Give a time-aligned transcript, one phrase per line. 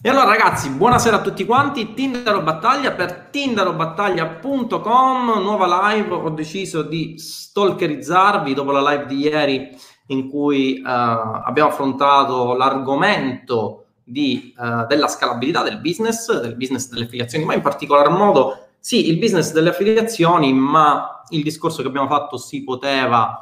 [0.00, 6.82] E allora ragazzi, buonasera a tutti quanti, Tindaro Battaglia per tindarobattaglia.com, nuova live, ho deciso
[6.82, 9.76] di stalkerizzarvi dopo la live di ieri
[10.06, 17.06] in cui uh, abbiamo affrontato l'argomento di, uh, della scalabilità del business, del business delle
[17.06, 22.06] affiliazioni, ma in particolar modo sì, il business delle affiliazioni, ma il discorso che abbiamo
[22.06, 23.36] fatto si poteva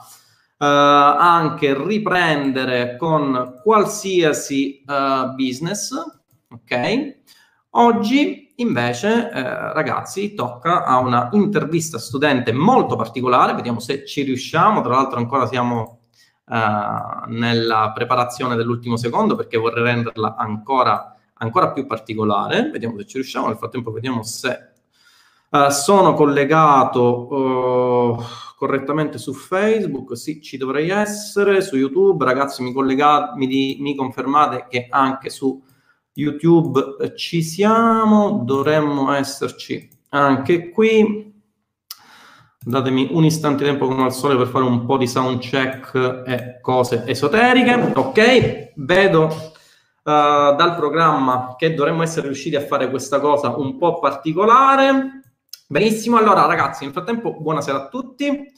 [0.58, 5.92] Uh, anche riprendere con qualsiasi uh, business,
[6.48, 7.14] ok?
[7.70, 14.80] Oggi invece, eh, ragazzi, tocca a una intervista studente molto particolare, vediamo se ci riusciamo,
[14.80, 16.00] tra l'altro ancora siamo
[16.46, 23.14] uh, nella preparazione dell'ultimo secondo perché vorrei renderla ancora, ancora più particolare, vediamo se ci
[23.16, 24.70] riusciamo, nel frattempo vediamo se
[25.50, 28.22] uh, sono collegato uh,
[28.56, 34.66] correttamente su Facebook, sì, ci dovrei essere, su YouTube, ragazzi mi, collegate, mi, mi confermate
[34.70, 35.62] che anche su
[36.16, 41.24] YouTube ci siamo, dovremmo esserci anche qui.
[42.58, 46.24] Datemi un istante di tempo come al sole per fare un po' di sound check
[46.26, 47.92] e cose esoteriche.
[47.94, 53.98] Ok, vedo uh, dal programma che dovremmo essere riusciti a fare questa cosa un po'
[53.98, 55.20] particolare.
[55.68, 58.50] Benissimo, allora ragazzi, nel frattempo buonasera a tutti.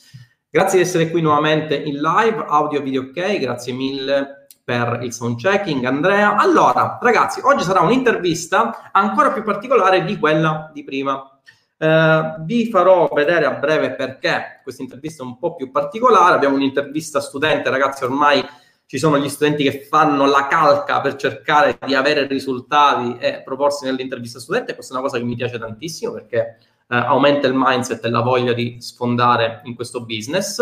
[0.49, 4.38] Grazie di essere qui nuovamente in live, audio video ok, grazie mille
[4.69, 6.37] per il sound checking, Andrea.
[6.37, 11.41] Allora, ragazzi, oggi sarà un'intervista ancora più particolare di quella di prima.
[11.79, 16.35] Eh, vi farò vedere a breve perché questa intervista è un po' più particolare.
[16.35, 18.47] Abbiamo un'intervista studente, ragazzi, ormai
[18.85, 23.87] ci sono gli studenti che fanno la calca per cercare di avere risultati e proporsi
[23.87, 24.75] nell'intervista studente.
[24.75, 26.59] Questa è una cosa che mi piace tantissimo perché
[26.89, 30.59] eh, aumenta il mindset e la voglia di sfondare in questo business.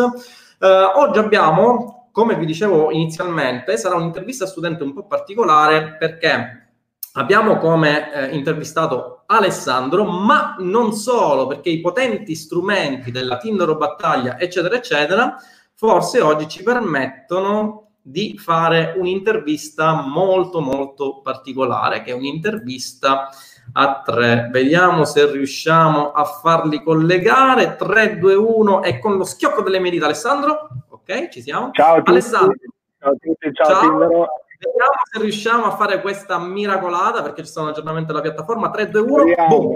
[0.61, 6.70] Eh, oggi abbiamo come vi dicevo inizialmente, sarà un'intervista studente un po' particolare perché
[7.12, 14.39] abbiamo come eh, intervistato Alessandro, ma non solo, perché i potenti strumenti della Tinder Battaglia,
[14.39, 15.37] eccetera, eccetera,
[15.75, 23.28] forse oggi ci permettono di fare un'intervista molto, molto particolare, che è un'intervista
[23.72, 24.49] a tre.
[24.50, 27.76] Vediamo se riusciamo a farli collegare.
[27.76, 30.69] 3, 2, 1 e con lo schiocco delle mie dita, Alessandro.
[31.09, 31.71] Ok, ci siamo?
[31.71, 32.11] Ciao a tutti.
[32.11, 32.56] Alessandro.
[32.99, 33.99] Ciao a tutti, ciao, ciao.
[34.59, 38.71] Vediamo se riusciamo a fare questa miracolata perché ci sono aggiornamenti della piattaforma.
[38.71, 39.75] 3, 2, 1 boom.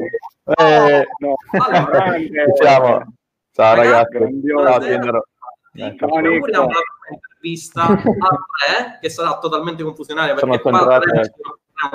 [0.58, 1.34] Eh, no.
[1.52, 2.16] allora,
[2.60, 3.04] ciao.
[3.52, 5.24] ciao ragazzi ciao Tindaro
[5.72, 11.32] auguriamo un'intervista a tre che sarà totalmente confusionaria perché qua tre,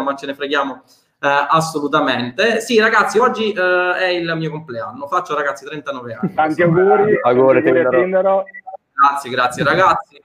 [0.01, 0.83] ma ce ne freghiamo
[1.19, 2.61] eh, assolutamente.
[2.61, 5.07] Sì ragazzi oggi eh, è il mio compleanno.
[5.07, 6.33] Faccio ragazzi 39 anni.
[6.33, 7.19] Tanti auguri.
[7.21, 8.45] Auguri Tindaro
[9.05, 10.23] Grazie, grazie ragazzi.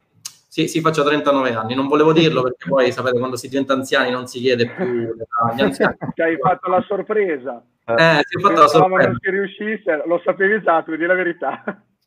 [0.49, 4.11] Sì, sì, faccio 39 anni, non volevo dirlo perché poi sapete quando si diventa anziani
[4.11, 5.15] non si chiede più
[5.59, 5.97] anziani.
[6.15, 7.63] Ci hai fatto la sorpresa.
[7.85, 9.09] Eh, si è fatto la sorpresa.
[9.09, 11.63] non si riuscisse, lo sapevi già, tu di la verità.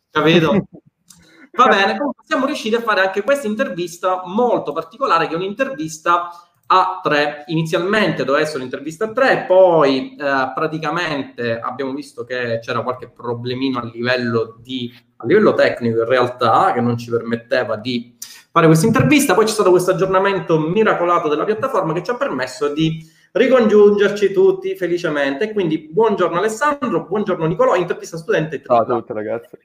[0.09, 0.67] Capito?
[1.55, 6.31] Va bene, siamo riusciti a fare anche questa intervista molto particolare, che è un'intervista
[6.65, 7.43] a tre.
[7.47, 13.79] Inizialmente doveva essere un'intervista a tre, poi eh, praticamente abbiamo visto che c'era qualche problemino
[13.79, 14.91] a livello, di,
[15.23, 18.15] a livello tecnico in realtà che non ci permetteva di
[18.51, 19.33] fare questa intervista.
[19.33, 24.75] Poi c'è stato questo aggiornamento miracolato della piattaforma che ci ha permesso di ricongiungerci tutti
[24.75, 25.53] felicemente.
[25.53, 28.61] Quindi buongiorno Alessandro, buongiorno Nicolò, intervista studente.
[28.61, 29.57] Ciao a tutti ragazzi.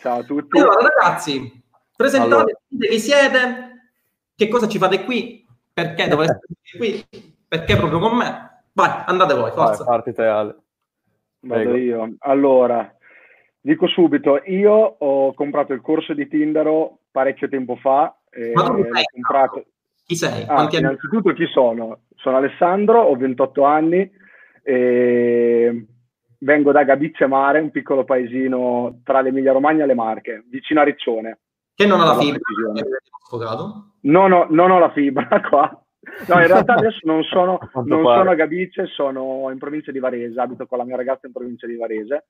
[0.00, 0.58] Ciao a tutti.
[0.58, 1.62] Allora ragazzi,
[1.94, 2.54] presentate allora.
[2.68, 3.90] chi siete,
[4.34, 7.34] che cosa ci fate qui, perché dovreste essere qui?
[7.46, 8.62] Perché proprio con me?
[8.72, 9.84] Vai, andate voi, forza.
[9.84, 10.56] Vai, partite Ale.
[11.40, 12.14] Vado io.
[12.20, 12.94] Allora,
[13.60, 18.14] dico subito, io ho comprato il corso di Tindaro parecchio tempo fa.
[18.54, 19.04] Ma tu sei?
[19.12, 19.64] Comprato...
[20.04, 20.44] Chi sei?
[20.46, 22.00] Ah, innanzitutto chi sono?
[22.16, 24.10] Sono Alessandro, ho 28 anni
[24.62, 25.86] e
[26.38, 30.84] vengo da Gabizia Mare, un piccolo paesino tra l'Emilia Romagna e le Marche, vicino a
[30.84, 31.38] Riccione.
[31.74, 32.40] Che non ha la fibra?
[34.02, 35.84] Non ho, non ho la fibra qua.
[36.26, 40.40] No, in realtà adesso non sono, non sono a Gabice, sono in provincia di Varese,
[40.40, 42.24] abito con la mia ragazza in provincia di Varese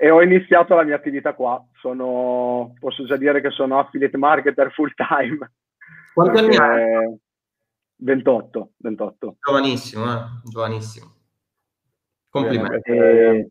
[0.00, 1.62] e ho iniziato la mia attività qua.
[1.78, 5.52] Sono, posso già dire che sono affiliate marketer full time.
[6.14, 7.18] Quanti anni hai?
[7.96, 9.36] 28, 28.
[9.46, 10.24] Giovanissimo, eh?
[10.44, 11.14] giovanissimo.
[12.30, 12.90] Complimenti.
[12.90, 13.48] Bene,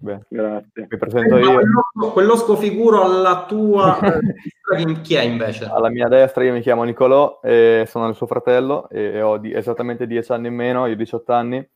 [0.00, 0.86] Beh, grazie.
[0.88, 1.54] Mi presento io.
[1.54, 3.98] Quell'osco, quell'osco figuro alla tua
[5.02, 5.64] chi è invece?
[5.64, 9.52] Alla mia destra io mi chiamo Nicolò, e sono il suo fratello e ho di,
[9.52, 11.68] esattamente 10 anni in meno, io 18 anni.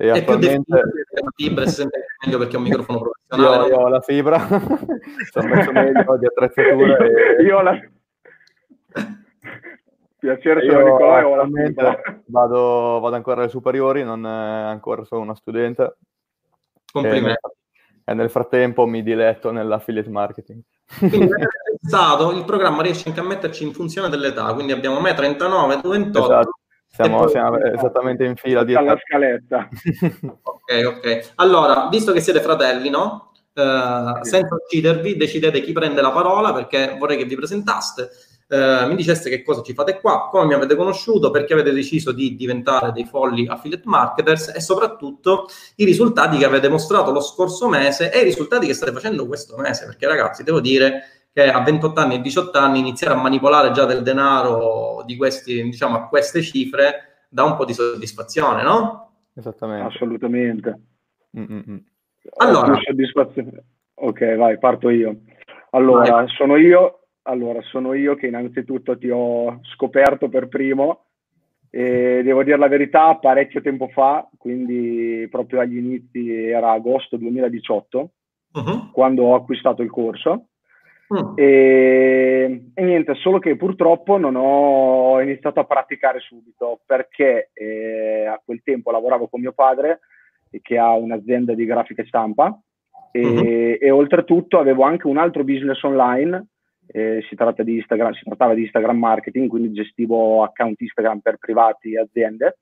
[0.00, 0.80] E è attualmente...
[1.12, 3.68] più fibra, si sente meglio perché è un microfono professionale.
[3.68, 4.38] Io, io ho la fibra,
[5.30, 7.06] sono messo meglio di attrezzature.
[7.06, 7.42] io, e...
[7.44, 7.78] io ho la...
[10.18, 11.74] Piacere, sono Nicolò e
[12.26, 15.98] vado, vado ancora alle superiori, non ancora sono uno studente.
[16.90, 17.38] Complimenti.
[18.04, 20.62] E, e nel frattempo mi diletto nell'affiliate marketing.
[20.98, 21.28] Quindi
[21.78, 25.90] pensato, il programma riesce anche a metterci in funzione dell'età, quindi abbiamo me 39, tu
[25.90, 26.24] 28.
[26.24, 26.59] Esatto.
[26.92, 27.30] Siamo, poi...
[27.30, 28.84] siamo, esattamente in fila dietro.
[28.84, 29.68] Alla scaletta.
[30.42, 31.32] ok, ok.
[31.36, 33.32] Allora, visto che siete fratelli, no?
[33.52, 38.10] Uh, senza uccidervi, decidete chi prende la parola perché vorrei che vi presentaste.
[38.48, 42.10] Uh, mi diceste che cosa ci fate qua, come mi avete conosciuto, perché avete deciso
[42.10, 45.46] di diventare dei folli affiliate marketers e soprattutto
[45.76, 49.56] i risultati che avete mostrato lo scorso mese e i risultati che state facendo questo
[49.56, 49.86] mese.
[49.86, 53.84] Perché, ragazzi, devo dire che a 28 anni e 18 anni iniziare a manipolare già
[53.84, 59.12] del denaro di questi, diciamo, a queste cifre dà un po' di soddisfazione, no?
[59.34, 59.86] Esattamente.
[59.86, 60.80] Assolutamente.
[61.38, 61.84] Mm-mm.
[62.36, 63.64] Allora, soddisfazione.
[63.94, 65.20] Ok, vai, parto io.
[65.70, 66.28] Allora, vai.
[66.28, 71.04] sono io allora, sono io che innanzitutto ti ho scoperto per primo
[71.68, 78.10] e devo dire la verità, parecchio tempo fa, quindi proprio agli inizi era agosto 2018,
[78.52, 78.90] uh-huh.
[78.90, 80.46] quando ho acquistato il corso.
[81.12, 81.32] Mm.
[81.34, 88.40] E, e, niente, solo che purtroppo non ho iniziato a praticare subito perché eh, a
[88.44, 90.00] quel tempo lavoravo con mio padre
[90.62, 92.56] che ha un'azienda di grafica e stampa
[93.10, 93.74] e, mm-hmm.
[93.80, 96.46] e oltretutto avevo anche un altro business online,
[96.86, 101.38] eh, si, tratta di Instagram, si trattava di Instagram marketing, quindi gestivo account Instagram per
[101.38, 102.58] privati e aziende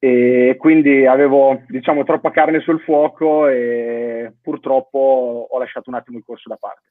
[0.00, 6.24] e quindi avevo diciamo troppa carne sul fuoco e purtroppo ho lasciato un attimo il
[6.24, 6.86] corso da parte.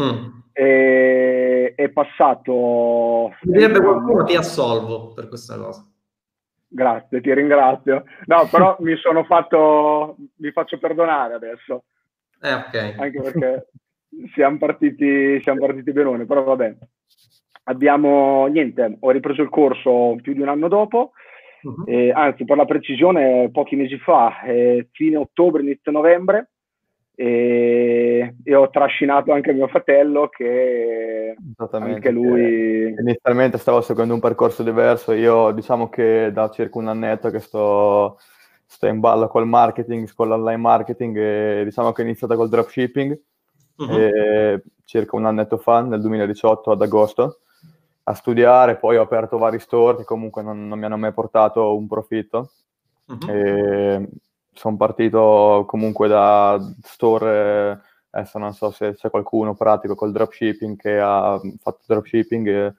[0.00, 0.28] Mm.
[0.52, 3.34] E, è passato.
[3.42, 5.86] Direbbe qualcuno ti assolvo per questa cosa.
[6.72, 8.04] Grazie, ti ringrazio.
[8.26, 11.84] No, però mi sono fatto, mi faccio perdonare adesso.
[12.40, 12.94] Eh, ok.
[12.98, 13.68] Anche perché
[14.34, 16.76] siamo partiti, siamo partiti benone, però vabbè.
[17.64, 21.12] Abbiamo, niente, ho ripreso il corso più di un anno dopo,
[21.62, 21.84] uh-huh.
[21.86, 26.50] eh, anzi per la precisione pochi mesi fa, eh, fine ottobre, inizio novembre,
[27.22, 31.34] e, e, ho trascinato anche mio fratello che
[31.72, 35.12] anche lui inizialmente stavo seguendo un percorso diverso.
[35.12, 38.18] Io diciamo che da circa un annetto che sto,
[38.64, 43.20] sto in ballo col marketing con l'online marketing e diciamo che ho iniziato col dropshipping
[43.76, 44.62] uh-huh.
[44.84, 47.40] circa un annetto fa nel 2018 ad agosto
[48.04, 48.76] a studiare.
[48.76, 52.52] Poi ho aperto vari store che comunque non, non mi hanno mai portato un profitto.
[53.08, 54.08] Uh-huh
[54.60, 57.80] sono partito comunque da store,
[58.10, 62.74] adesso non so se c'è qualcuno pratico col dropshipping che ha fatto dropshipping, eh,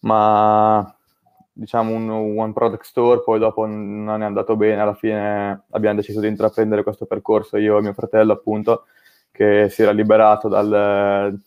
[0.00, 0.96] ma
[1.52, 6.18] diciamo un one product store, poi dopo non è andato bene, alla fine abbiamo deciso
[6.18, 8.86] di intraprendere questo percorso io e mio fratello appunto,
[9.30, 11.38] che si era liberato dal,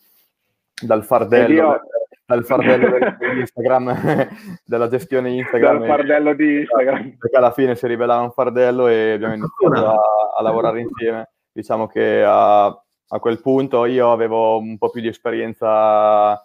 [0.80, 1.80] dal fardello
[2.26, 4.28] dal fardello di Instagram,
[4.66, 5.78] della gestione Instagram.
[5.78, 7.16] Dal fardello di Instagram.
[7.16, 9.94] Perché alla fine si rivelava un fardello e abbiamo iniziato a,
[10.36, 11.30] a lavorare insieme.
[11.52, 16.38] Diciamo che a, a, quel punto io avevo un po' più di esperienza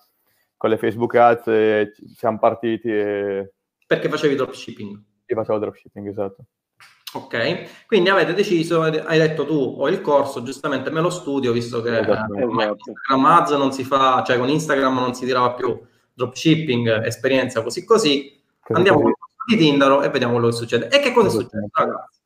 [0.56, 2.90] con le Facebook Ads e siamo partiti.
[2.90, 3.54] E...
[3.86, 5.04] Perché facevi dropshipping?
[5.26, 6.46] Io facevo dropshipping, esatto.
[7.14, 11.82] Ok, quindi avete deciso, hai detto tu ho il corso, giustamente me lo studio, visto
[11.82, 12.36] che esatto.
[12.36, 15.78] eh, Instagram Ads non si fa, cioè con Instagram non si tirava più
[16.14, 18.42] dropshipping, esperienza così così.
[18.64, 20.88] Che Andiamo con il corso di Tindaro e vediamo quello che succede.
[20.88, 22.20] E che cosa è successo, ragazzi?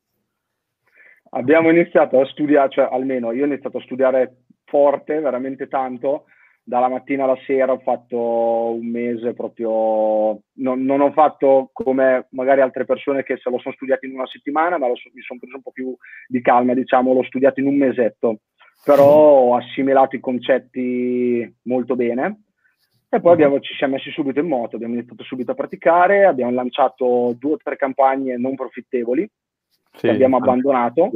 [1.32, 6.26] Abbiamo iniziato a studiare, cioè almeno io ho iniziato a studiare forte, veramente tanto,
[6.68, 12.62] dalla mattina alla sera ho fatto un mese proprio, non, non, ho fatto come magari
[12.62, 15.58] altre persone che se lo sono studiato in una settimana, ma so, mi sono preso
[15.58, 15.96] un po' più
[16.28, 18.40] di calma, diciamo, l'ho studiato in un mesetto,
[18.84, 22.42] però ho assimilato i concetti molto bene.
[23.10, 26.52] E poi abbiamo, ci siamo messi subito in moto, abbiamo iniziato subito a praticare, abbiamo
[26.52, 29.30] lanciato due o tre campagne non profittevoli,
[29.96, 31.12] sì, abbiamo abbandonato.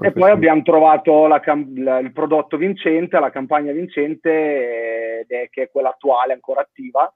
[0.00, 1.40] E poi abbiamo trovato la,
[1.76, 7.12] la, il prodotto vincente, la campagna vincente eh, è, che è quella attuale ancora attiva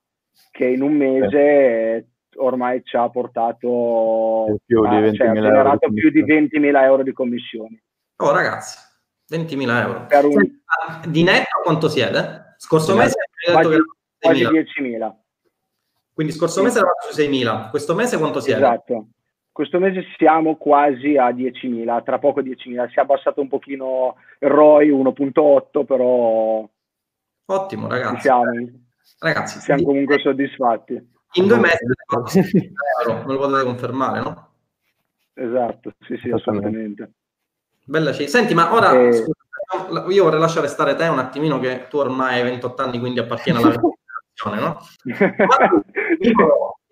[0.50, 2.38] che in un mese sì.
[2.38, 7.81] ormai ci ha portato più di 20.000 cioè, generato più di 20.000 euro di commissioni.
[8.17, 8.79] Oh ragazzi
[9.31, 10.29] 20.000 euro.
[10.29, 11.11] Un...
[11.11, 12.45] di netto quanto siete?
[12.59, 13.17] scorso di mese
[13.53, 13.76] quasi,
[14.19, 15.12] quasi 10.000
[16.15, 18.61] quindi scorso mese eravate su 6.000 questo mese quanto siete?
[18.61, 19.09] esatto
[19.57, 22.91] questo mese siamo quasi a 10.000, tra poco 10.000.
[22.91, 26.69] Si è abbassato un pochino il ROI 1.8, però...
[27.47, 28.21] Ottimo, ragazzi.
[28.21, 28.43] Siamo,
[29.19, 30.93] ragazzi, siamo comunque soddisfatti.
[31.33, 31.79] In due mesi
[33.01, 34.51] euro, me lo potete confermare, no?
[35.33, 37.13] Esatto, sì, sì, assolutamente.
[37.83, 38.29] Bella cifra.
[38.29, 38.93] Senti, ma ora...
[38.93, 39.13] E...
[39.15, 43.21] Scusa, io vorrei lasciare stare te un attimino che tu ormai hai 28 anni, quindi
[43.21, 43.73] appartieni alla
[44.35, 44.81] generazione, no?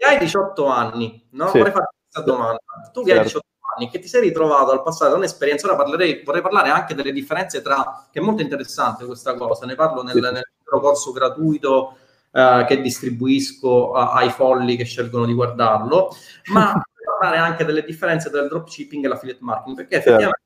[0.09, 1.49] hai 18 anni, no?
[1.49, 1.59] Sì.
[1.59, 2.61] Vorrei fare questa domanda.
[2.93, 3.21] Tu che certo.
[3.21, 6.95] hai 18 anni, che ti sei ritrovato al passato un'esperienza, ora parlerei, vorrei parlare anche
[6.95, 10.21] delle differenze tra, che è molto interessante questa cosa, ne parlo nel, sì.
[10.21, 11.97] nel corso gratuito
[12.31, 16.15] eh, che distribuisco a, ai folli che scelgono di guardarlo,
[16.53, 16.81] ma
[17.19, 20.11] parlare anche delle differenze tra il dropshipping e l'affiliate marketing, perché certo.
[20.11, 20.43] effettivamente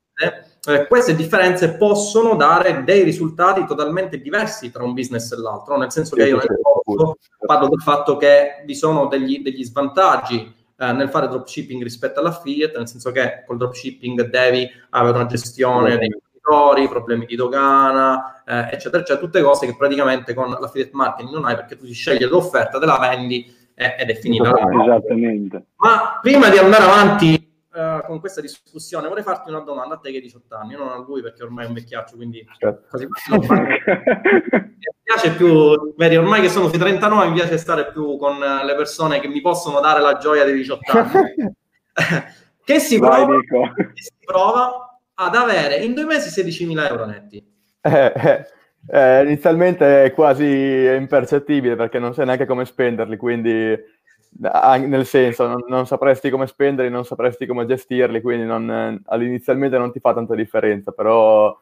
[0.67, 5.93] eh, queste differenze possono dare dei risultati totalmente diversi tra un business e l'altro, nel
[5.93, 10.93] senso che io nel corso parlo del fatto che vi sono degli, degli svantaggi eh,
[10.93, 16.09] nel fare dropshipping rispetto all'affiliate, nel senso che col dropshipping devi avere una gestione dei
[16.09, 21.45] fornitori, problemi di dogana, eh, eccetera, eccetera, tutte cose che praticamente con l'affiliate marketing non
[21.47, 24.51] hai perché tu ti scegli l'offerta, te la vendi eh, ed è finita.
[24.51, 25.65] Esattamente.
[25.77, 30.11] Ma prima di andare avanti Uh, con questa discussione vorrei farti una domanda a te
[30.11, 32.87] che hai 18 anni, non a lui perché ormai è un vecchiaccio, quindi certo.
[32.91, 33.47] così mi
[35.03, 39.21] piace più, vedi, ormai che sono sui 39 mi piace stare più con le persone
[39.21, 41.35] che mi possono dare la gioia dei 18 anni.
[42.65, 47.37] che, si Vai, prova, che si prova ad avere in due mesi 16.000 euro netti.
[47.81, 48.47] Eh, eh,
[48.91, 53.77] eh, inizialmente è quasi impercettibile perché non sai neanche come spenderli, quindi
[54.41, 59.93] nel senso non, non, sapresti come spenderli, non sapresti come gestirli, quindi non, all'inizialmente non
[59.93, 61.57] ti fa tanta differenza, però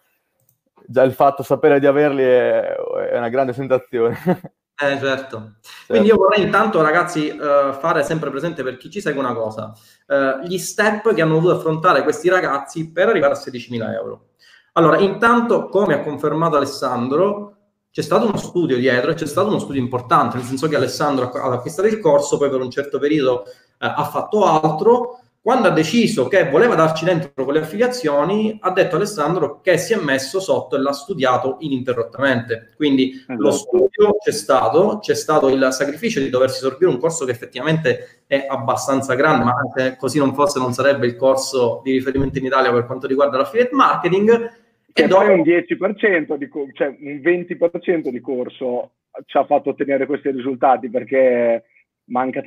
[0.87, 2.75] già il fatto sapere di averli è,
[3.11, 4.17] è una grande sensazione.
[4.79, 5.55] Eh, certo.
[5.87, 9.73] Quindi io vorrei intanto, ragazzi, uh, fare sempre presente per chi ci segue una cosa,
[10.09, 14.33] uh, gli step che hanno dovuto affrontare questi ragazzi per arrivare a 16.000 euro.
[14.73, 17.56] Allora, intanto, come ha confermato Alessandro,
[17.97, 21.31] c'è stato uno studio dietro e c'è stato uno studio importante, nel senso che Alessandro
[21.31, 25.21] ha acquistato il corso, poi per un certo periodo eh, ha fatto altro.
[25.41, 29.95] Quando ha deciso che voleva darci dentro con le affiliazioni, ha detto Alessandro che si
[29.95, 32.75] è messo sotto e l'ha studiato ininterrottamente.
[32.77, 33.41] Quindi esatto.
[33.41, 38.25] lo studio c'è stato, c'è stato il sacrificio di doversi sorbire un corso che effettivamente
[38.27, 42.45] è abbastanza grande, ma se così non fosse non sarebbe il corso di riferimento in
[42.45, 44.65] Italia per quanto riguarda l'affiliate marketing
[44.99, 48.93] e poi un 10%, di, cioè un 20% di corso
[49.27, 51.65] ci ha fatto ottenere questi risultati perché
[52.05, 52.43] manca,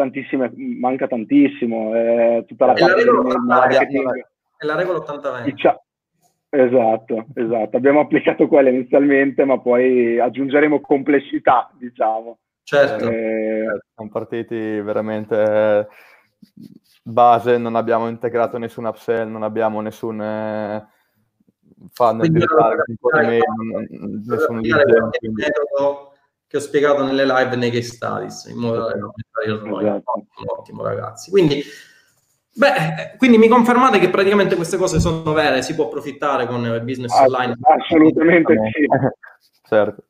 [0.79, 1.96] manca tantissimo.
[1.96, 4.27] Eh, tutta la è parte la del marketing.
[4.58, 5.75] È la regola 80-20.
[6.51, 7.77] Esatto, esatto.
[7.77, 12.39] Abbiamo applicato quella inizialmente, ma poi aggiungeremo complessità, diciamo.
[12.63, 13.10] Certo.
[13.10, 15.88] Eh, siamo partiti veramente
[17.03, 20.20] base, non abbiamo integrato nessun upsell, non abbiamo nessun...
[20.20, 20.98] Eh
[21.91, 26.13] fanno il nessun metodo
[26.48, 28.95] che ho spiegato nelle live nei case studies in modo da
[29.45, 30.27] esatto.
[30.45, 31.63] ottimo ragazzi quindi
[32.51, 36.81] Beh, quindi mi confermate che praticamente queste cose sono vere, si può approfittare con il
[36.81, 37.57] business ah, online?
[37.62, 38.83] Assolutamente sì.
[39.65, 40.03] certo.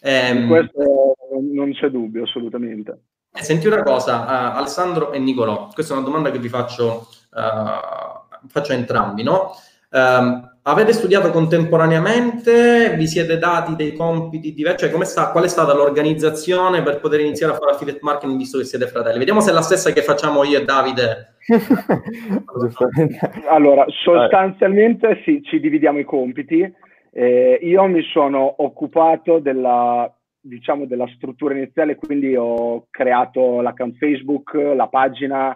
[0.00, 1.16] Ehm, questo
[1.52, 3.04] non c'è dubbio, assolutamente.
[3.32, 7.08] Eh, senti una cosa, uh, Alessandro e Nicolò, questa è una domanda che vi faccio,
[7.30, 9.52] uh, faccio a entrambi, no?
[9.92, 12.94] Um, avete studiato contemporaneamente?
[12.96, 14.88] Vi siete dati dei compiti diversi?
[14.88, 18.64] Cioè, sta, qual è stata l'organizzazione per poter iniziare a fare affiliate marketing visto che
[18.64, 19.18] siete fratelli?
[19.18, 21.34] Vediamo se è la stessa che facciamo io e Davide.
[23.50, 26.80] allora, sostanzialmente sì, ci dividiamo i compiti.
[27.14, 34.54] Eh, io mi sono occupato della, diciamo, della struttura iniziale, quindi ho creato l'account Facebook,
[34.54, 35.54] la pagina,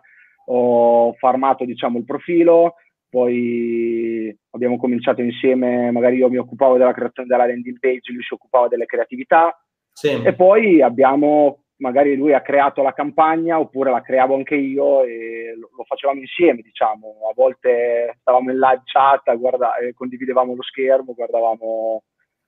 [0.48, 2.74] ho farmato diciamo, il profilo,
[3.16, 8.34] poi abbiamo cominciato insieme, magari io mi occupavo della creazione della landing page, lui si
[8.34, 9.58] occupava delle creatività
[9.90, 10.20] sì.
[10.22, 15.54] e poi abbiamo, magari lui ha creato la campagna oppure la creavo anche io e
[15.56, 21.14] lo, lo facevamo insieme, diciamo, a volte stavamo in live chat, guarda, condividevamo lo schermo,
[21.14, 22.02] guardavamo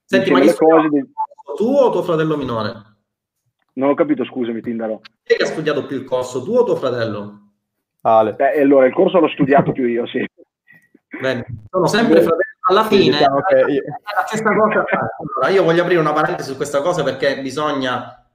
[0.04, 0.88] Senti, ma le cose.
[0.90, 1.02] Di...
[1.56, 2.72] Tu o tuo fratello minore?
[3.74, 5.00] Non ho capito, scusami Tindaro.
[5.22, 7.52] Chi ha studiato più il corso, tu o tuo fratello?
[8.02, 8.34] Ale.
[8.34, 10.22] Beh, allora, il corso l'ho studiato più io, sì.
[11.20, 11.46] Bene.
[11.70, 12.46] Sono sempre fratelli.
[12.68, 13.82] Alla fine, diciamo io...
[14.28, 14.84] Cosa,
[15.16, 18.26] allora, io voglio aprire una parentesi su questa cosa perché bisogna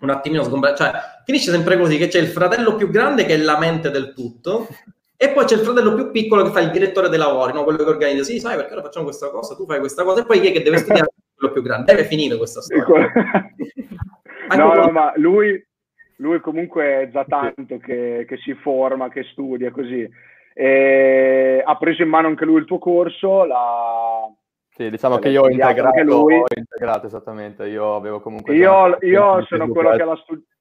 [0.00, 0.76] un attimino sgombrare.
[0.76, 0.92] Cioè,
[1.24, 4.68] finisce sempre così: che c'è il fratello più grande che è la mente del tutto,
[5.16, 7.64] e poi c'è il fratello più piccolo che fa il direttore dei lavori, no?
[7.64, 8.24] quello che organizza.
[8.24, 10.52] Sì, sai perché ora facciamo questa cosa, tu fai questa cosa, e poi chi è
[10.52, 11.92] che deve studiare quello più grande?
[11.92, 13.12] Deve finire questa storia.
[14.56, 15.62] no, no, ma lui,
[16.16, 20.08] lui comunque è già tanto che, che si forma, che studia così
[20.54, 23.44] e ha preso in mano anche lui il tuo corso.
[23.44, 24.32] La...
[24.70, 26.36] Sì, diciamo che io ho integrato, lui.
[26.36, 28.54] ho integrato esattamente, io avevo comunque...
[28.54, 30.52] Io, io sono quello che l'ha studiato.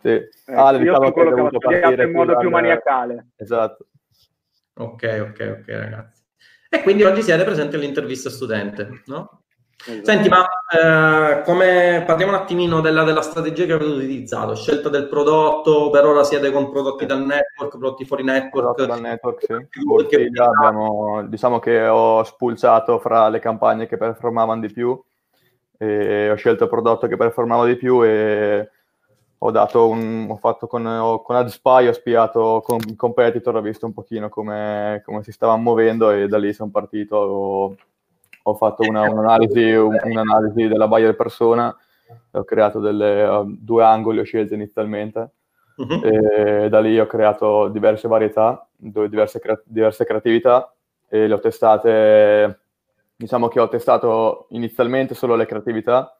[0.00, 0.08] Sì.
[0.08, 3.28] Eh, ah, io sono quello che l'ha studiato in modo più maniacale.
[3.36, 3.86] Esatto.
[4.74, 6.22] Ok, ok, ok ragazzi.
[6.70, 9.42] E quindi oggi siete presenti all'intervista studente, no?
[9.82, 10.04] Esatto.
[10.04, 14.54] Senti, ma eh, come parliamo un attimino della, della, strategia che avete utilizzato?
[14.54, 18.74] Scelta del prodotto, per ora siete con prodotti dal network, prodotti fuori network?
[18.74, 20.06] Prodotti dal network, sì.
[20.06, 26.64] Che abbiamo, diciamo che ho spulciato fra le campagne che performavano di più, ho scelto
[26.64, 28.68] il prodotto che performava di più e
[29.42, 33.62] ho dato un, ho fatto con, ho, con AdSpy, ho spiato con il competitor, ho
[33.62, 37.76] visto un pochino come, come si stavano muovendo e da lì sono partito, ho,
[38.50, 41.74] ho fatto una, un'analisi, un, un'analisi, della buyer persona,
[42.32, 45.30] ho creato delle, uh, due angoli, ho scelto inizialmente
[45.76, 46.04] uh-huh.
[46.04, 50.72] e da lì ho creato diverse varietà, diverse, diverse creatività
[51.08, 52.60] e le ho testate,
[53.16, 56.14] diciamo che ho testato inizialmente solo le creatività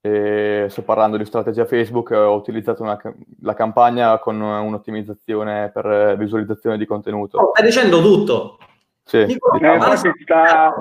[0.00, 2.96] e sto parlando di strategia Facebook, ho utilizzato una,
[3.42, 7.38] la campagna con un'ottimizzazione per visualizzazione di contenuto.
[7.38, 8.58] Oh, stai dicendo tutto.
[9.02, 9.92] Sì, Nico, diciamo.
[9.92, 10.78] eh, sta...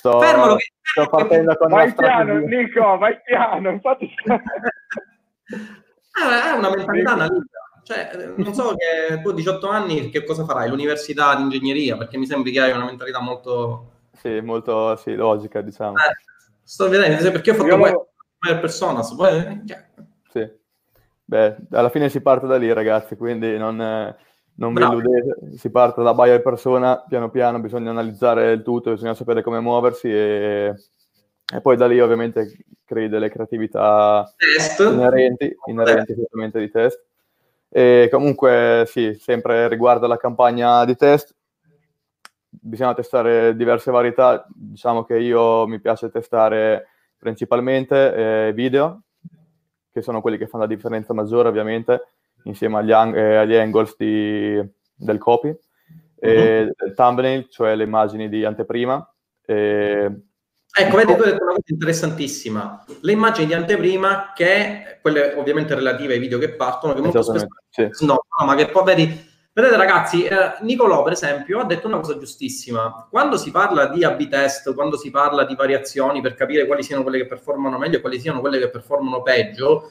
[0.00, 0.72] sto, Fermalo che...
[0.80, 4.10] sto partendo con vai piano, Nico, vai piano, infatti
[6.12, 7.58] ah, è una mentalità analitica.
[7.82, 10.68] Cioè, non so che tu a 18 anni che cosa farai?
[10.68, 11.96] L'università di ingegneria?
[11.96, 13.90] Perché mi sembra che hai una mentalità molto...
[14.12, 15.96] Sì, molto sì, logica, diciamo.
[15.96, 16.16] Eh,
[16.62, 17.66] sto vedendo, perché ho fatto...
[17.66, 19.02] Io per persona.
[19.16, 19.62] Poi...
[20.30, 20.48] Sì.
[21.24, 24.14] Beh, alla fine si parte da lì, ragazzi, quindi non,
[24.54, 25.56] non vi illudete.
[25.56, 30.08] Si parte da buyer persona, piano piano bisogna analizzare il tutto, bisogna sapere come muoversi
[30.08, 30.74] e,
[31.52, 34.80] e poi da lì ovviamente crei delle creatività test.
[34.80, 37.02] inerenti, inerenti esattamente di test.
[37.68, 41.34] E comunque sì, sempre riguardo alla campagna di test,
[42.48, 44.44] bisogna testare diverse varietà.
[44.48, 49.02] Diciamo che io mi piace testare principalmente eh, video,
[49.92, 52.08] che sono quelli che fanno la differenza maggiore ovviamente,
[52.44, 54.60] insieme agli, ang- eh, agli angles di,
[54.94, 55.58] del copy, uh-huh.
[56.18, 56.94] e mhm.
[56.94, 59.14] thumbnail, cioè le immagini di anteprima.
[59.44, 60.22] E...
[60.72, 62.84] Ecco, vedi, tu hai detto una cosa interessantissima.
[63.00, 67.46] Le immagini di anteprima, che quelle ovviamente relative ai video che partono, che molto spesso
[67.68, 68.06] sì.
[68.06, 72.16] no, ma che poi vedi Vedete ragazzi, eh, Nicolò per esempio ha detto una cosa
[72.16, 73.08] giustissima.
[73.10, 77.02] Quando si parla di A-B test, quando si parla di variazioni per capire quali siano
[77.02, 79.90] quelle che performano meglio e quali siano quelle che performano peggio,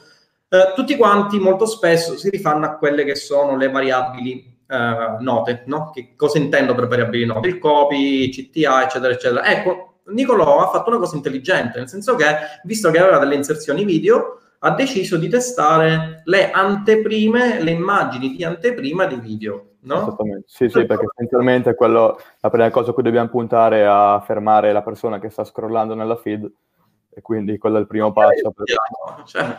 [0.52, 5.62] eh, tutti quanti molto spesso si rifanno a quelle che sono le variabili eh, note,
[5.66, 5.90] no?
[5.90, 7.46] Che cosa intendo per variabili note?
[7.46, 9.44] Il copy, CTA, eccetera, eccetera.
[9.44, 12.24] Ecco, Nicolò ha fatto una cosa intelligente, nel senso che,
[12.64, 18.44] visto che aveva delle inserzioni video, ha deciso di testare le anteprime, le immagini di
[18.44, 19.66] anteprima dei video.
[19.82, 20.02] No?
[20.02, 20.44] Esattamente.
[20.46, 24.72] Sì, sì, perché essenzialmente quello, la prima cosa a cui dobbiamo puntare è a fermare
[24.72, 26.50] la persona che sta scrollando nella feed
[27.08, 28.66] e quindi quello è il primo passo per,
[29.24, 29.56] cioè,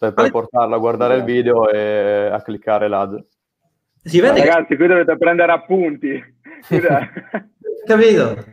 [0.00, 3.22] per, per portarlo a guardare il video e a cliccare l'ad.
[4.02, 4.76] Si vede Ragazzi, che...
[4.76, 6.36] qui dovete prendere appunti.
[7.86, 8.44] Capito?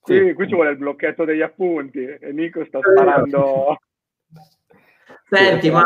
[0.00, 3.78] Qui, qui, ci vuole il blocchetto degli appunti e Nico sta sparando.
[5.30, 5.82] Senti, ma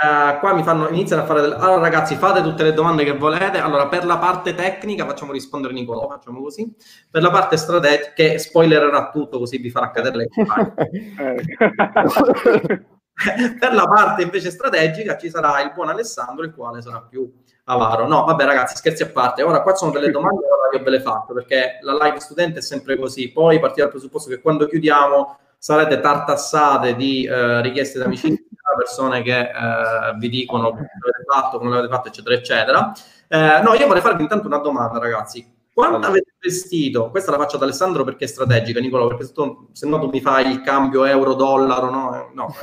[0.00, 1.54] uh, qua mi fanno, iniziano a fare delle...
[1.54, 3.58] Allora ragazzi, fate tutte le domande che volete.
[3.58, 6.72] Allora, per la parte tecnica facciamo rispondere Nicolò, facciamo così.
[7.10, 10.28] Per la parte strategica, che spoilererà tutto così vi farà cadere le
[13.58, 17.30] per la parte invece strategica ci sarà il buon Alessandro, il quale sarà più
[17.64, 18.06] avaro.
[18.06, 19.42] No, vabbè ragazzi, scherzi a parte.
[19.42, 22.62] Ora qua sono delle domande che io ve le faccio, perché la live studente è
[22.62, 23.30] sempre così.
[23.30, 29.22] Poi partire dal presupposto che quando chiudiamo sarete tartassate di eh, richieste d'amicizia da persone
[29.22, 32.92] che eh, vi dicono come l'avete fatto, come l'avete fatto, eccetera, eccetera.
[33.28, 35.60] Eh, no, io vorrei farvi intanto una domanda, ragazzi.
[35.74, 37.08] Quanto avete investito?
[37.08, 40.10] Questa la faccio ad Alessandro perché è strategica, Nicola, perché se, tu, se no tu
[40.10, 42.28] mi fai il cambio euro-dollaro, no?
[42.34, 42.54] no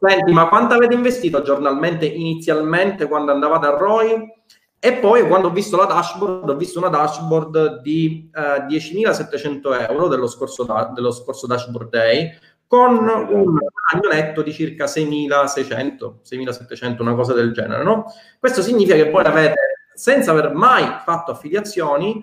[0.00, 4.36] Senti, ma quanto avete investito giornalmente inizialmente quando andavate a ROI?
[4.80, 10.08] E poi quando ho visto la dashboard, ho visto una dashboard di eh, 10.700 euro
[10.08, 12.30] dello scorso, da- dello scorso dashboard day
[12.68, 18.04] con un guadagno netto di circa 6.600, 6.700, una cosa del genere, no?
[18.38, 19.54] Questo significa che voi avete
[19.94, 22.22] senza aver mai fatto affiliazioni,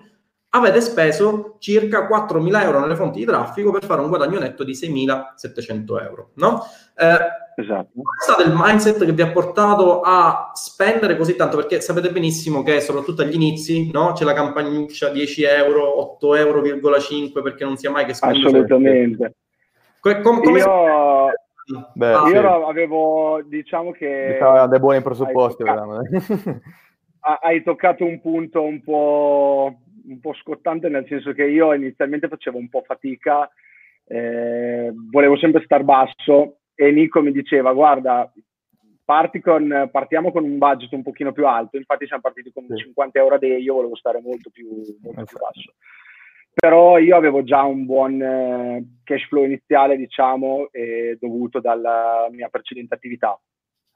[0.50, 4.72] avete speso circa 4.000 euro nelle fonti di traffico per fare un guadagno netto di
[4.72, 6.30] 6.700 euro.
[6.34, 6.62] No?
[6.96, 7.90] Eh, esatto.
[7.92, 11.56] Qual è stato il mindset che vi ha portato a spendere così tanto?
[11.56, 14.12] Perché sapete benissimo che soprattutto agli inizi no?
[14.12, 18.46] c'è la campagnuccia 10 euro, 8,5 euro perché non sia mai che spende.
[18.46, 19.34] Assolutamente.
[20.22, 21.30] Com- come Io...
[21.94, 22.46] Beh, ah, io sì.
[22.68, 24.38] avevo, diciamo che...
[24.38, 25.64] Aveva dei buoni presupposti,
[27.42, 32.56] hai toccato un punto un po', un po', scottante, nel senso che io inizialmente facevo
[32.56, 33.50] un po' fatica,
[34.06, 38.32] eh, volevo sempre star basso e Nico mi diceva guarda,
[39.42, 42.76] con, partiamo con un budget un pochino più alto, infatti siamo partiti con sì.
[42.76, 44.68] 50 euro a day, io volevo stare molto più,
[45.02, 45.74] molto più basso.
[46.58, 52.48] Però io avevo già un buon eh, cash flow iniziale, diciamo, eh, dovuto dalla mia
[52.48, 53.38] precedente attività.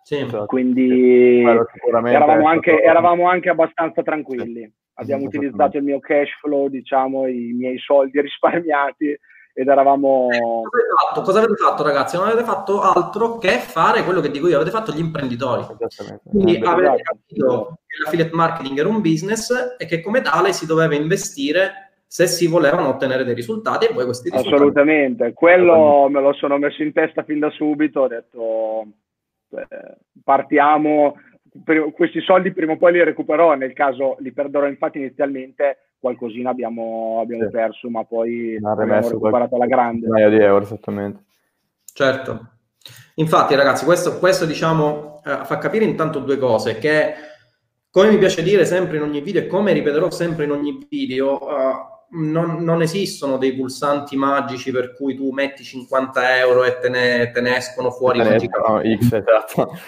[0.03, 0.45] Sì, esatto.
[0.45, 4.71] Quindi eravamo anche, eravamo anche, abbastanza tranquilli.
[4.95, 9.19] Abbiamo utilizzato il mio cash flow, diciamo, i miei soldi risparmiati
[9.55, 10.29] ed eravamo...
[10.31, 11.23] Eh, cosa, avete fatto?
[11.23, 12.17] cosa avete fatto ragazzi?
[12.17, 15.65] Non avete fatto altro che fare quello che dico io, avete fatto gli imprenditori.
[16.25, 17.03] Quindi eh, avete esatto.
[17.05, 22.27] capito che l'affiliate marketing era un business e che come tale si doveva investire se
[22.27, 24.53] si volevano ottenere dei risultati e poi questi risultati...
[24.53, 28.85] Assolutamente, quello me lo sono messo in testa fin da subito, ho detto
[29.51, 31.15] eh, partiamo,
[31.93, 37.21] questi soldi prima o poi li recupererò, nel caso li perderò infatti inizialmente qualcosina abbiamo,
[37.23, 37.51] abbiamo sì.
[37.51, 40.07] perso, ma poi abbiamo recuperato la grande.
[40.07, 41.23] Un paio di euro, esattamente.
[41.93, 42.55] Certo.
[43.15, 47.15] Infatti, ragazzi, questo, questo diciamo, eh, fa capire intanto due cose, che
[47.89, 51.39] come mi piace dire sempre in ogni video e come ripeterò sempre in ogni video,
[51.41, 56.89] uh, non, non, esistono dei pulsanti magici per cui tu metti 50 euro e te
[56.89, 59.79] ne, te ne escono fuori te ne escono X, esatto.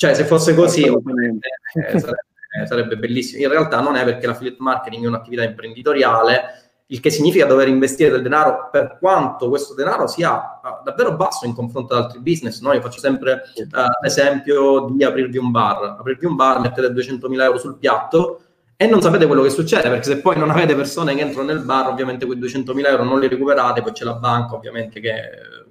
[0.00, 2.24] Cioè, se fosse così, eh, sarebbe,
[2.58, 3.42] eh, sarebbe, bellissimo.
[3.42, 6.42] In realtà non è perché l'affiliate marketing è un'attività imprenditoriale,
[6.86, 11.44] il che significa dover investire del denaro per quanto questo denaro sia uh, davvero basso
[11.44, 12.62] in confronto ad altri business.
[12.62, 12.72] No?
[12.72, 15.96] Io faccio sempre uh, l'esempio di aprirvi un bar.
[15.98, 18.40] Aprirvi un bar, mettete 200.000 euro sul piatto,
[18.82, 21.62] e non sapete quello che succede perché se poi non avete persone che entrano nel
[21.62, 25.12] bar ovviamente quei 200.000 euro non li recuperate poi c'è la banca ovviamente che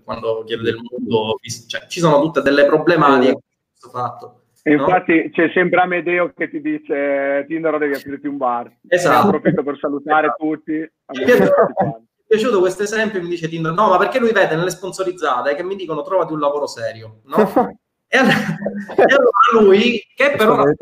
[0.04, 3.40] quando chiede del mutuo cioè, ci sono tutte delle problematiche
[3.72, 5.30] questo fatto e infatti no?
[5.32, 10.28] c'è sempre Amedeo che ti dice Tinder devi aprirti un bar esatto approfitto per salutare
[10.28, 10.46] esatto.
[10.46, 11.52] tutti mi è
[12.28, 15.76] piaciuto questo esempio mi dice Tinder no ma perché lui vede nelle sponsorizzate che mi
[15.76, 17.38] dicono trovati un lavoro serio no?
[18.08, 20.64] e allora lui che però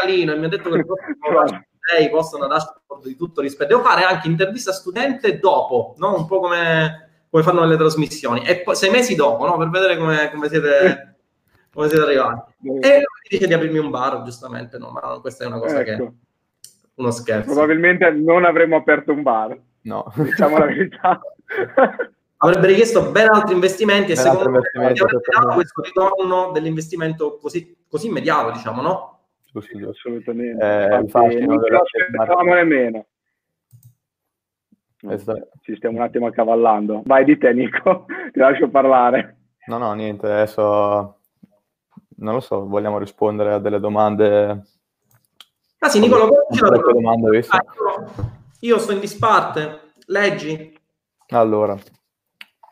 [0.00, 1.64] maialino e mi ha detto che il prossimo
[1.96, 3.76] lei posta una dashboard di tutto rispetto.
[3.76, 6.16] Devo fare anche intervista studente dopo, no?
[6.16, 9.56] un po' come, come fanno nelle trasmissioni, e poi sei mesi dopo, no?
[9.56, 11.16] per vedere come, come, siete,
[11.72, 12.52] come siete arrivati.
[12.80, 16.04] E lui dice di aprirmi un bar, giustamente, no, ma questa è una cosa ecco.
[16.04, 16.12] che
[16.94, 17.50] uno scherzo.
[17.52, 19.58] Probabilmente non avremmo aperto un bar.
[19.82, 20.12] No.
[20.14, 21.20] Diciamo la verità.
[22.36, 24.92] Avrebbe richiesto ben altri investimenti e ben secondo me
[25.54, 29.21] questo ritorno dell'investimento così, così immediato, diciamo, no?
[29.60, 30.64] Sì, assolutamente.
[30.64, 33.06] Eh, infatti, non ce l'aspettavamo nemmeno.
[35.08, 35.48] Esatto.
[35.60, 37.02] Ci stiamo un attimo accavallando.
[37.04, 39.36] Vai di te, Nico, ti lascio parlare.
[39.66, 41.18] No, no, niente, adesso
[42.22, 44.62] non lo so, vogliamo rispondere a delle domande.
[45.78, 46.28] Ah sì, Nicola,
[46.92, 47.64] domande, ah,
[48.60, 50.78] io sto in disparte, leggi.
[51.30, 51.76] Allora.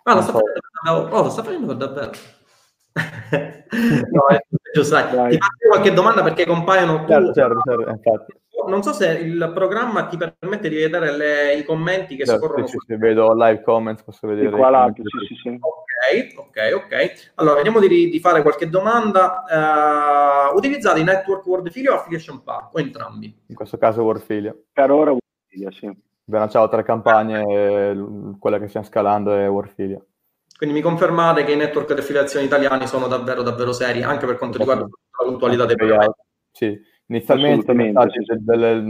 [0.05, 2.11] Ah, lo sta, facendo, oh, lo sta facendo per davvero.
[4.11, 4.41] no, è
[4.75, 5.31] giusto, dai.
[5.31, 8.27] Ti faccio qualche domanda perché compaiono certo, certo, certo,
[8.69, 12.67] Non so se il programma ti permette di vedere le, i commenti che certo, scorrono.
[12.67, 14.51] Sì, sì, vedo live comments, posso vedere.
[14.51, 17.33] Qua l'altro, sì, sì, Ok, ok, ok.
[17.37, 19.45] Allora, vediamo di, di fare qualche domanda.
[20.53, 23.43] Uh, utilizzate i network Wordfilia o Affiliation Park o entrambi?
[23.47, 24.55] In questo caso Wordfilia.
[24.73, 25.87] Per ora Wordfilia, sì.
[25.87, 30.01] Abbiamo lanciato tre campagne, quella che stiamo scalando è Wordfilia.
[30.61, 34.37] Quindi mi confermate che i network di affiliazione italiani sono davvero davvero seri anche per
[34.37, 36.21] quanto riguarda la puntualità dei pagamenti.
[36.53, 38.45] Sì, inizialmente sì.
[38.45, 38.83] Delle,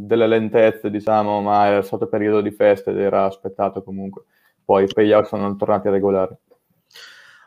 [0.00, 4.24] delle, lentezze, diciamo, ma era stato periodo di feste ed era aspettato comunque.
[4.62, 6.36] Poi i payout sono tornati regolari.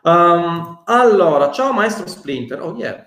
[0.02, 2.60] Um, allora, ciao maestro Splinter.
[2.60, 3.06] Oh yeah.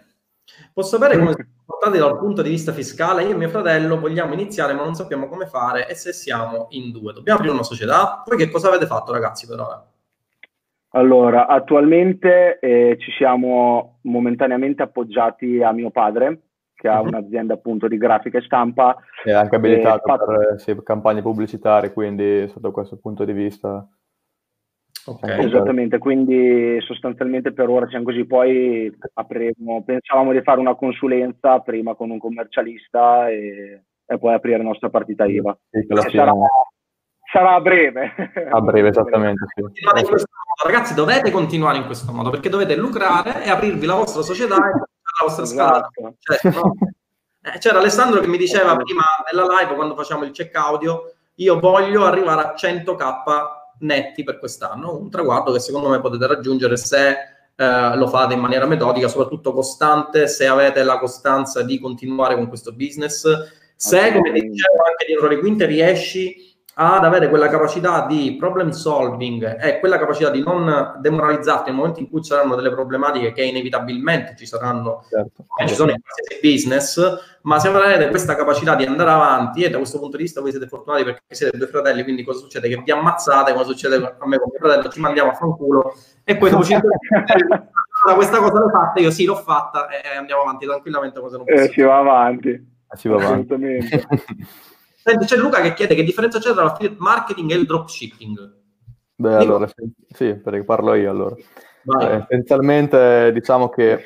[0.72, 3.24] Posso sapere come siamo portati dal punto di vista fiscale?
[3.24, 6.94] Io e mio fratello vogliamo iniziare, ma non sappiamo come fare e se siamo in
[6.94, 7.12] due.
[7.12, 8.22] Dobbiamo aprire una società?
[8.26, 9.93] Poi che cosa avete fatto, ragazzi, per ora?
[10.96, 16.42] Allora, attualmente eh, ci siamo momentaneamente appoggiati a mio padre,
[16.76, 17.08] che ha uh-huh.
[17.08, 18.96] un'azienda appunto di grafica e stampa.
[19.24, 20.26] È anche abilitato fatto...
[20.26, 23.88] per sì, campagne pubblicitarie, quindi sotto questo punto di vista.
[25.06, 25.46] Okay.
[25.46, 31.96] Esattamente, quindi sostanzialmente per ora siamo così, poi apriremo, pensavamo di fare una consulenza prima
[31.96, 35.58] con un commercialista e, e poi aprire la nostra partita IVA.
[35.70, 36.32] Sì, sarà,
[37.34, 38.14] sarà a breve.
[38.52, 39.46] A breve, esattamente.
[39.56, 39.64] Sì.
[40.64, 44.78] Ragazzi, dovete continuare in questo modo perché dovete lucrare e aprirvi la vostra società e
[44.78, 45.90] la vostra scala.
[45.92, 46.16] Esatto.
[46.20, 46.74] Cioè, no?
[47.42, 51.60] eh, c'era Alessandro che mi diceva prima nella live, quando facciamo il check audio, io
[51.60, 53.24] voglio arrivare a 100k
[53.80, 57.10] netti per quest'anno, un traguardo che secondo me potete raggiungere se
[57.56, 62.48] eh, lo fate in maniera metodica, soprattutto costante, se avete la costanza di continuare con
[62.48, 63.28] questo business,
[63.76, 69.62] se, come dicevo anche dietro le quinte, riesci ad avere quella capacità di problem solving
[69.62, 73.44] e quella capacità di non demoralizzarti nel momento in cui ci saranno delle problematiche che
[73.44, 75.46] inevitabilmente ci saranno, certo.
[75.56, 79.70] eh, ci sono in qualsiasi business, ma se avrete questa capacità di andare avanti e
[79.70, 82.68] da questo punto di vista voi siete fortunati perché siete due fratelli, quindi cosa succede?
[82.68, 86.38] Che vi ammazzate, cosa succede a me con mio fratello, ci mandiamo a fanculo e
[86.38, 86.90] poi dopo 5
[88.04, 91.38] allora questa cosa l'ho fatta, io sì l'ho fatta e andiamo avanti tranquillamente come se
[91.38, 91.64] non fosse.
[91.66, 92.72] Eh, si va avanti.
[92.96, 93.54] Si va avanti.
[93.54, 94.08] Assolutamente.
[95.04, 98.56] Senti, c'è Luca che chiede che differenza c'è tra l'affiliate marketing e il dropshipping.
[99.16, 99.42] Beh, Dico.
[99.42, 99.70] allora,
[100.16, 101.36] sì, perché parlo io allora.
[101.36, 104.02] Eh, essenzialmente diciamo che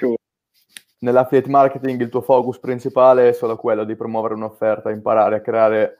[0.99, 5.99] nell'affiliate marketing il tuo focus principale è solo quello di promuovere un'offerta, imparare a creare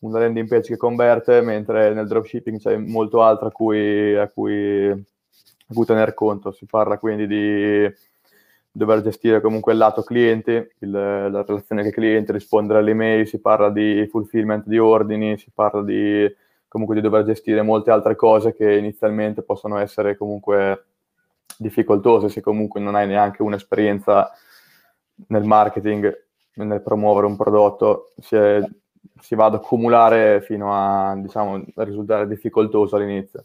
[0.00, 4.88] una landing page che converte, mentre nel dropshipping c'è molto altro a cui, a cui,
[4.88, 6.52] a cui tener conto.
[6.52, 7.92] Si parla quindi di
[8.76, 13.26] dover gestire comunque il lato clienti, il, la relazione con i clienti, rispondere alle email,
[13.26, 16.30] si parla di fulfillment di ordini, si parla di
[16.68, 20.88] comunque di dover gestire molte altre cose che inizialmente possono essere comunque
[21.56, 24.30] difficoltose se comunque non hai neanche un'esperienza
[25.28, 26.24] nel marketing,
[26.56, 28.60] nel promuovere un prodotto, si, è,
[29.20, 33.42] si va ad accumulare fino a diciamo, risultare difficoltoso all'inizio.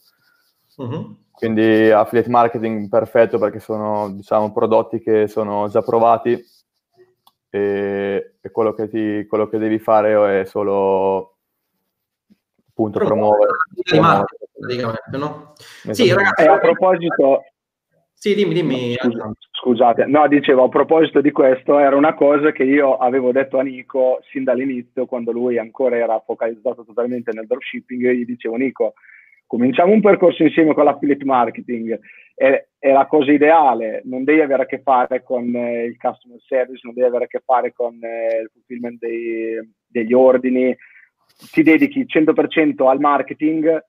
[0.78, 1.18] Uh-huh.
[1.32, 6.40] Quindi affiliate marketing perfetto perché sono diciamo, prodotti che sono già provati
[7.50, 11.38] e, e quello, che ti, quello, che devi fare è solo
[12.70, 13.52] appunto promuovere.
[13.84, 14.26] promuovere.
[14.58, 15.54] Praticamente, no?
[15.92, 17.44] Sì, ragazzi, a proposito...
[18.14, 18.96] Sì, dimmi, dimmi.
[19.50, 23.64] Scusate, no, dicevo, a proposito di questo, era una cosa che io avevo detto a
[23.64, 28.94] Nico sin dall'inizio, quando lui ancora era focalizzato totalmente nel dropshipping, gli dicevo, Nico,
[29.52, 32.00] cominciamo un percorso insieme con l'affiliate marketing,
[32.34, 36.40] è, è, la cosa ideale, non devi avere a che fare con eh, il customer
[36.40, 40.74] service, non devi avere a che fare con eh, il fulfillment dei, degli ordini,
[41.52, 43.84] ti dedichi 100% al marketing,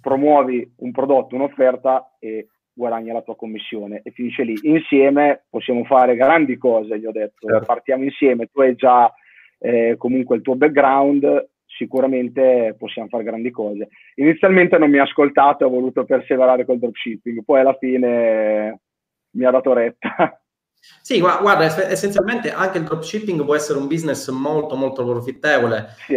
[0.00, 4.00] promuovi un prodotto, un'offerta e guadagni la tua commissione.
[4.02, 4.58] E finisce lì.
[4.62, 7.66] Insieme possiamo fare grandi cose, gli ho detto, certo.
[7.66, 9.12] partiamo insieme, tu hai già
[9.58, 11.46] eh, comunque il tuo background,
[11.78, 13.88] sicuramente possiamo fare grandi cose.
[14.16, 18.80] Inizialmente non mi ha ascoltato e ho voluto perseverare col dropshipping, poi alla fine
[19.30, 20.40] mi ha dato retta.
[21.02, 25.88] Sì, guarda, essenzialmente anche il dropshipping può essere un business molto molto profittevole.
[26.06, 26.14] Sì,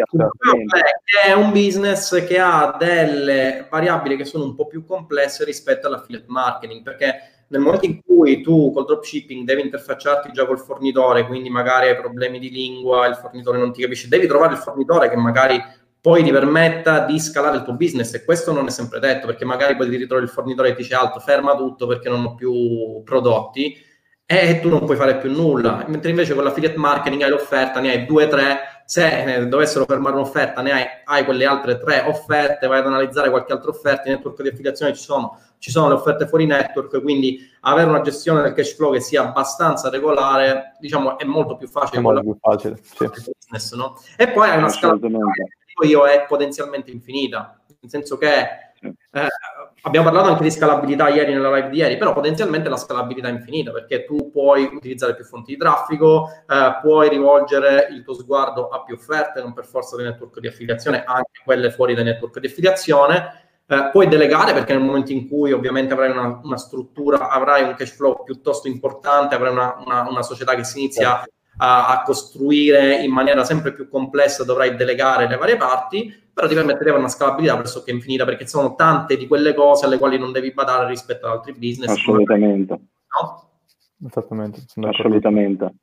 [1.26, 6.26] è un business che ha delle variabili che sono un po' più complesse rispetto all'affiliate
[6.28, 11.50] marketing, perché nel momento in cui tu col dropshipping devi interfacciarti già col fornitore, quindi
[11.50, 15.18] magari hai problemi di lingua, il fornitore non ti capisce, devi trovare il fornitore che
[15.18, 15.62] magari
[16.00, 19.46] poi ti permetta di scalare il tuo business e questo non è sempre detto perché
[19.46, 22.36] magari poi ti ritrovi il fornitore e ti dice alto, ferma tutto perché non ho
[22.36, 23.78] più prodotti
[24.26, 27.92] e tu non puoi fare più nulla, mentre invece con l'affiliate marketing hai l'offerta, ne
[27.92, 32.80] hai due, tre, se dovessero fermare un'offerta, ne hai, hai, quelle altre tre offerte, vai
[32.80, 36.26] ad analizzare qualche altra offerta, in network di affiliazione ci sono, ci sono le offerte
[36.26, 41.24] fuori network, quindi avere una gestione del cash flow che sia abbastanza regolare, diciamo, è
[41.24, 42.00] molto più facile.
[42.00, 43.08] È molto più facile, sì.
[43.08, 43.96] business, no?
[44.18, 48.40] E poi hai una scala che io è potenzialmente infinita, nel senso che
[48.82, 49.28] eh,
[49.84, 53.32] abbiamo parlato anche di scalabilità ieri nella live di ieri, però potenzialmente la scalabilità è
[53.32, 58.70] infinita perché tu puoi utilizzare più fonti di traffico, eh, puoi rivolgere il tuo sguardo
[58.70, 62.40] a più offerte, non per forza dei network di affiliazione, anche quelle fuori dai network
[62.40, 63.41] di affiliazione
[63.72, 67.74] eh, puoi delegare perché nel momento in cui ovviamente avrai una, una struttura, avrai un
[67.74, 71.24] cash flow piuttosto importante, avrai una, una, una società che si inizia
[71.56, 76.54] a, a, costruire in maniera sempre più complessa, dovrai delegare le varie parti, però ti
[76.54, 80.52] permetterebbe una scalabilità pressoché infinita perché sono tante di quelle cose alle quali non devi
[80.52, 81.92] badare rispetto ad altri business.
[81.92, 82.74] Assolutamente.
[82.74, 83.50] No?
[84.06, 84.66] Esattamente.
[84.82, 85.74] Assolutamente.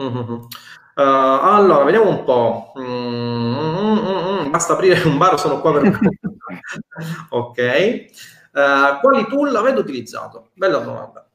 [0.00, 0.32] Mm-hmm.
[0.32, 0.48] Uh,
[0.94, 2.72] allora, vediamo un po'.
[2.78, 4.29] Mm-hmm.
[4.50, 5.98] Basta aprire un bar, sono qua per...
[7.30, 8.04] ok.
[8.52, 10.50] Uh, quali tool avete utilizzato?
[10.54, 11.28] Bella domanda.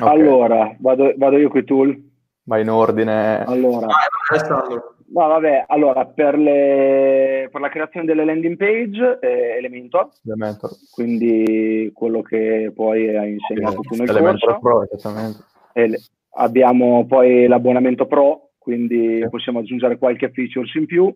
[0.00, 0.08] Okay.
[0.08, 2.10] Allora, vado, vado io con i tool.
[2.44, 3.44] Vai in ordine.
[3.44, 10.10] Allora, Vai, no, vabbè, allora per, le, per, la creazione delle landing page eh, Elementor,
[10.24, 14.98] Elementor, quindi quello che poi hai insegnato tu nel Elementor corso.
[14.98, 16.00] Pro, le,
[16.34, 19.28] abbiamo poi l'abbonamento Pro, quindi sì.
[19.28, 21.14] possiamo aggiungere qualche features in più.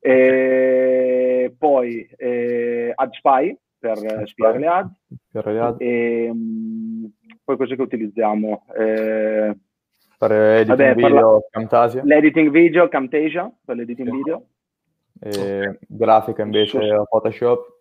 [0.00, 4.90] E poi eh, AdSpy per Ad spiare le ad.
[5.30, 5.80] Le ad.
[5.80, 7.10] E, um,
[7.44, 8.64] poi cosa che utilizziamo?
[8.76, 9.56] Eh,
[10.18, 12.02] per editing vabbè, video, la, Camtasia.
[12.04, 14.16] L'editing video, Camtasia, per l'editing sì.
[14.16, 14.46] video.
[15.20, 16.88] E grafica invece sì.
[17.08, 17.76] Photoshop.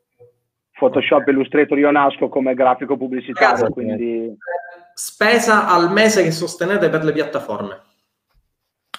[0.78, 4.36] Photoshop Illustrator io nasco come grafico pubblicitario, quindi...
[4.94, 7.82] Spesa al mese che sostenete per le piattaforme?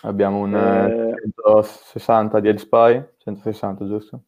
[0.02, 4.20] Abbiamo un eh, 160 di EdgeSpy, 160, giusto?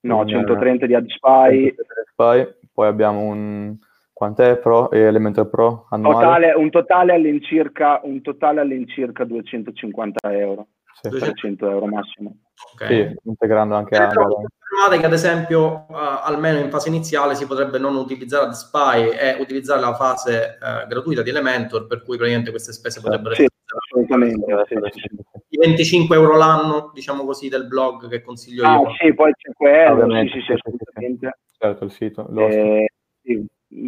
[0.00, 1.74] No, un, 130 di AdSpy.
[2.14, 2.46] Poi
[2.86, 3.76] abbiamo un...
[4.12, 6.24] Quant'è Pro e Elementor Pro annuale?
[6.24, 10.68] Totale, un, totale all'incirca, un totale all'incirca 250 euro.
[11.02, 11.08] Sì.
[11.10, 12.36] 300 euro massimo.
[12.74, 13.08] Okay.
[13.08, 14.46] Sì, integrando anche Android.
[14.74, 19.36] Confermate che ad esempio, uh, almeno in fase iniziale, si potrebbe non utilizzare AdSpy e
[19.40, 24.64] utilizzare la fase uh, gratuita di Elementor, per cui praticamente queste spese potrebbero sì, assolutamente.
[24.66, 25.08] Sì, sì,
[25.50, 28.90] I 25 euro l'anno, diciamo così, del blog che consiglio ah, io.
[28.98, 31.38] Sì, poi 5 euro, sì, sì, sì, assolutamente.
[31.58, 32.28] Certo, il sito.
[32.36, 32.86] Eh,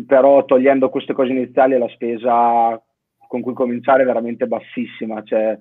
[0.07, 2.83] però togliendo queste cose iniziali la spesa
[3.29, 5.59] con cui cominciare è veramente bassissima, cioè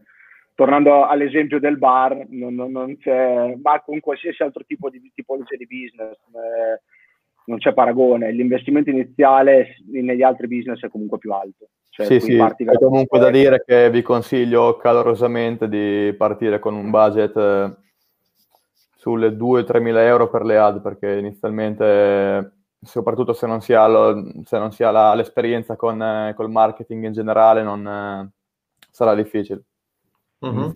[0.54, 5.56] tornando all'esempio del bar, non, non, non c'è, ma con qualsiasi altro tipo di tipologia
[5.58, 6.82] di business eh,
[7.46, 8.32] non c'è paragone.
[8.32, 11.68] L'investimento iniziale negli altri business è comunque più alto.
[11.90, 16.90] Cioè, sì, sì, è comunque da dire che vi consiglio calorosamente di partire con un
[16.90, 17.74] budget eh,
[18.98, 24.42] sulle 2-3 mila euro per le ad, perché inizialmente, soprattutto se non si ha, lo,
[24.44, 28.30] se non si ha la, l'esperienza con eh, col marketing in generale, non, eh,
[28.92, 29.62] sarà difficile.
[30.44, 30.70] Mm-hmm.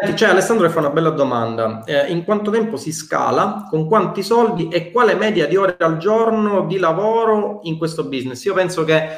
[0.00, 1.82] Senti, cioè, Alessandro fa una bella domanda.
[1.84, 3.66] Eh, in quanto tempo si scala?
[3.68, 8.44] Con quanti soldi e quale media di ore al giorno di lavoro in questo business?
[8.44, 9.08] Io penso che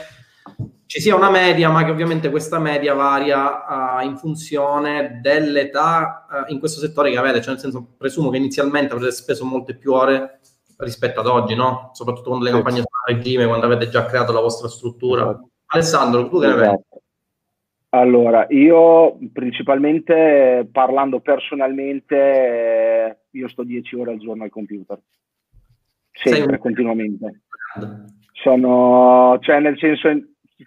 [0.87, 6.53] ci sia una media, ma che ovviamente questa media varia uh, in funzione dell'età uh,
[6.53, 7.41] in questo settore che avete.
[7.41, 10.41] Cioè, nel senso, presumo che inizialmente avrete speso molte più ore
[10.79, 11.91] rispetto ad oggi, no?
[11.93, 15.23] Soprattutto quando le campagne sono a regime, quando avete già creato la vostra struttura.
[15.23, 15.49] Esatto.
[15.67, 16.85] Alessandro, tu che ne pensi?
[17.93, 25.01] Allora, io principalmente parlando personalmente, io sto 10 ore al giorno al computer,
[26.13, 27.43] sempre, continuamente.
[28.33, 30.09] Sono, cioè nel senso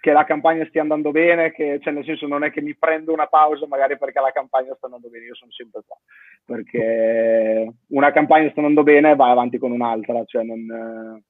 [0.00, 3.12] che la campagna stia andando bene, che, cioè nel senso non è che mi prendo
[3.12, 5.96] una pausa magari perché la campagna sta andando bene, io sono sempre qua,
[6.44, 11.22] perché una campagna sta andando bene vai avanti con un'altra, cioè non...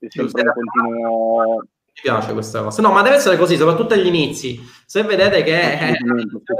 [0.00, 1.64] Eh, sempre un continuo
[2.00, 2.82] piace questa cosa.
[2.82, 4.76] No, ma deve essere così, soprattutto agli inizi.
[4.88, 5.96] Se vedete che è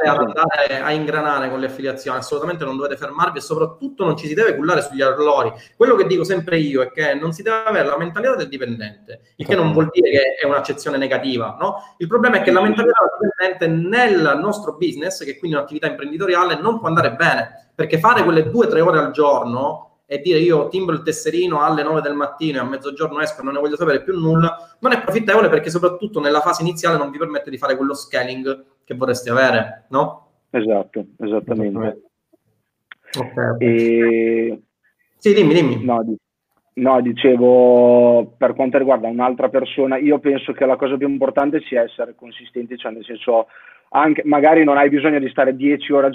[0.04, 4.34] andare a ingranare con le affiliazioni, assolutamente non dovete fermarvi e soprattutto non ci si
[4.34, 5.50] deve cullare sugli errori.
[5.76, 9.32] Quello che dico sempre io è che non si deve avere la mentalità del dipendente,
[9.36, 11.94] il che non vuol dire che è un'accezione negativa, no?
[11.96, 15.86] Il problema è che la mentalità del dipendente nel nostro business, che quindi è un'attività
[15.86, 20.20] imprenditoriale, non può andare bene, perché fare quelle due o tre ore al giorno e
[20.20, 23.52] dire io timbro il tesserino alle 9 del mattino e a mezzogiorno esco e non
[23.52, 27.18] ne voglio sapere più nulla, non è profittevole perché soprattutto nella fase iniziale non vi
[27.18, 30.30] permette di fare quello scaling che vorreste avere, no?
[30.48, 32.02] Esatto, esattamente.
[33.18, 33.56] Okay.
[33.58, 34.62] E...
[35.18, 35.84] Sì, dimmi, dimmi.
[35.84, 36.02] No,
[36.72, 41.82] no, dicevo, per quanto riguarda un'altra persona, io penso che la cosa più importante sia
[41.82, 43.48] essere consistenti, cioè nel senso
[43.90, 46.10] anche, magari non hai bisogno di stare 10 ore,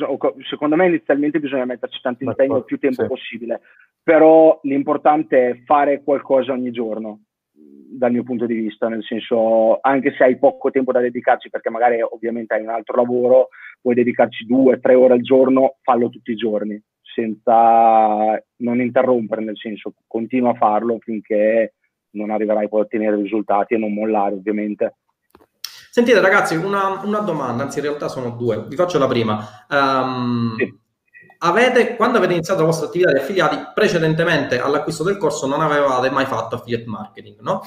[0.50, 3.08] secondo me inizialmente bisogna metterci tanto impegno il più tempo sì.
[3.08, 3.62] possibile,
[4.02, 10.14] però l'importante è fare qualcosa ogni giorno dal mio punto di vista, nel senso anche
[10.18, 13.50] se hai poco tempo da dedicarci perché magari ovviamente hai un altro lavoro,
[13.82, 16.82] puoi dedicarci due, tre ore al giorno, fallo tutti i giorni
[17.14, 21.76] senza non interrompere, nel senso continua a farlo finché
[22.12, 24.96] non arriverai poi a ottenere risultati e non mollare ovviamente.
[25.96, 29.48] Sentite ragazzi, una, una, domanda, anzi in realtà sono due, vi faccio la prima.
[29.70, 30.76] Um, sì.
[31.38, 36.10] avete, quando avete iniziato la vostra attività di affiliati, precedentemente all'acquisto del corso non avevate
[36.10, 37.62] mai fatto affiliate marketing, no?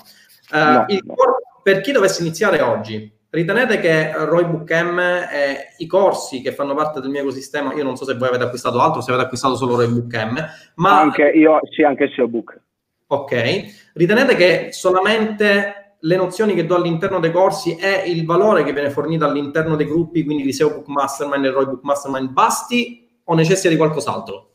[0.51, 0.87] Uh, no, no.
[1.15, 6.75] Corso, per chi dovesse iniziare oggi, ritenete che Roybook M e i corsi che fanno
[6.75, 9.55] parte del mio ecosistema, io non so se voi avete acquistato altro, se avete acquistato
[9.55, 10.99] solo Roybook M, ma...
[10.99, 12.61] Anche io, sì, anche SEObook.
[13.07, 18.73] Ok, ritenete che solamente le nozioni che do all'interno dei corsi e il valore che
[18.73, 23.09] viene fornito all'interno dei gruppi, quindi di SEO Book Mastermind e Roy Book Mastermind, basti
[23.25, 24.51] o necessita di qualcos'altro?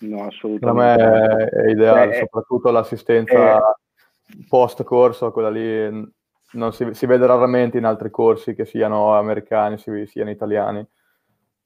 [0.00, 1.04] No, assolutamente.
[1.04, 6.16] Per me è ideale, eh, soprattutto l'assistenza eh, post corso, quella lì
[6.52, 10.86] non si, si, vede raramente in altri corsi che siano americani, siano italiani.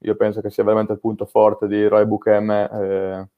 [0.05, 2.51] Io penso che sia veramente il punto forte di Roy Book M.
[2.51, 3.29] Eh,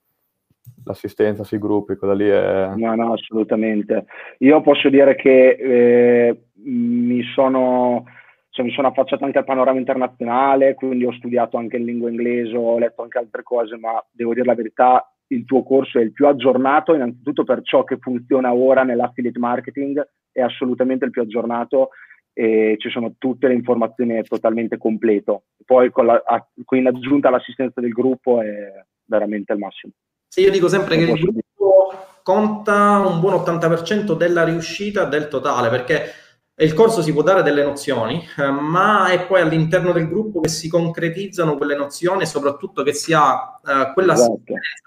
[0.85, 2.73] l'assistenza sui gruppi, quella lì è...
[2.77, 4.07] No, no, assolutamente.
[4.39, 8.05] Io posso dire che eh, mi, sono,
[8.51, 12.57] cioè, mi sono affacciato anche al panorama internazionale, quindi ho studiato anche in lingua inglese,
[12.57, 16.13] ho letto anche altre cose, ma devo dire la verità, il tuo corso è il
[16.13, 21.91] più aggiornato, innanzitutto per ciò che funziona ora nell'affiliate marketing, è assolutamente il più aggiornato
[22.37, 25.45] e ci sono tutte le informazioni, totalmente completo.
[25.65, 26.23] Poi con la,
[26.71, 28.73] in aggiunta all'assistenza del gruppo è
[29.07, 29.93] veramente il massimo.
[30.35, 35.69] Se io dico sempre che il gruppo conta un buon 80% della riuscita del totale,
[35.69, 36.13] perché
[36.57, 40.49] il corso si può dare delle nozioni, eh, ma è poi all'interno del gruppo che
[40.49, 44.41] si concretizzano quelle nozioni e soprattutto che si ha eh, quella esatto.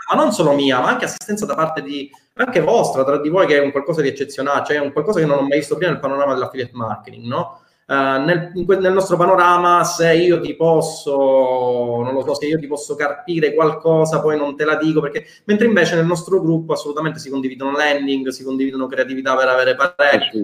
[0.09, 3.47] ma non solo mia, ma anche assistenza da parte di anche vostra, tra di voi,
[3.47, 5.91] che è un qualcosa di eccezionale, cioè un qualcosa che non ho mai visto prima
[5.91, 7.61] nel panorama dell'affiliate marketing, no?
[7.89, 12.67] Uh, nel, nel, nostro panorama, se io ti posso, non lo so, se io ti
[12.67, 17.17] posso carpire qualcosa, poi non te la dico perché, mentre invece nel nostro gruppo assolutamente
[17.17, 20.43] si condividono landing, si condividono creatività per avere pareri,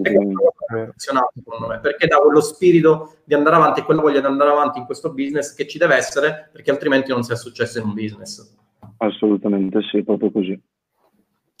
[0.96, 4.78] secondo me, perché dà quello spirito di andare avanti e quella voglia di andare avanti
[4.78, 7.92] in questo business che ci deve essere, perché altrimenti non si è successo in un
[7.92, 8.54] business.
[8.96, 10.58] Assolutamente sì, proprio così.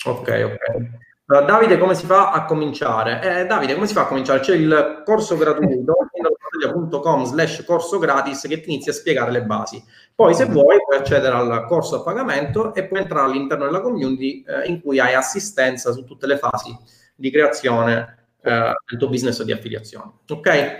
[0.06, 1.13] Ok, ok.
[1.26, 3.40] Davide, come si fa a cominciare?
[3.40, 4.40] Eh, Davide, come si fa a cominciare?
[4.40, 5.94] C'è il corso gratuito,
[7.00, 9.82] com slash corso gratis che ti inizia a spiegare le basi.
[10.14, 14.44] Poi, se vuoi, puoi accedere al corso a pagamento e puoi entrare all'interno della community
[14.46, 16.76] eh, in cui hai assistenza su tutte le fasi
[17.16, 20.12] di creazione eh, del tuo business di affiliazione.
[20.28, 20.76] Ok?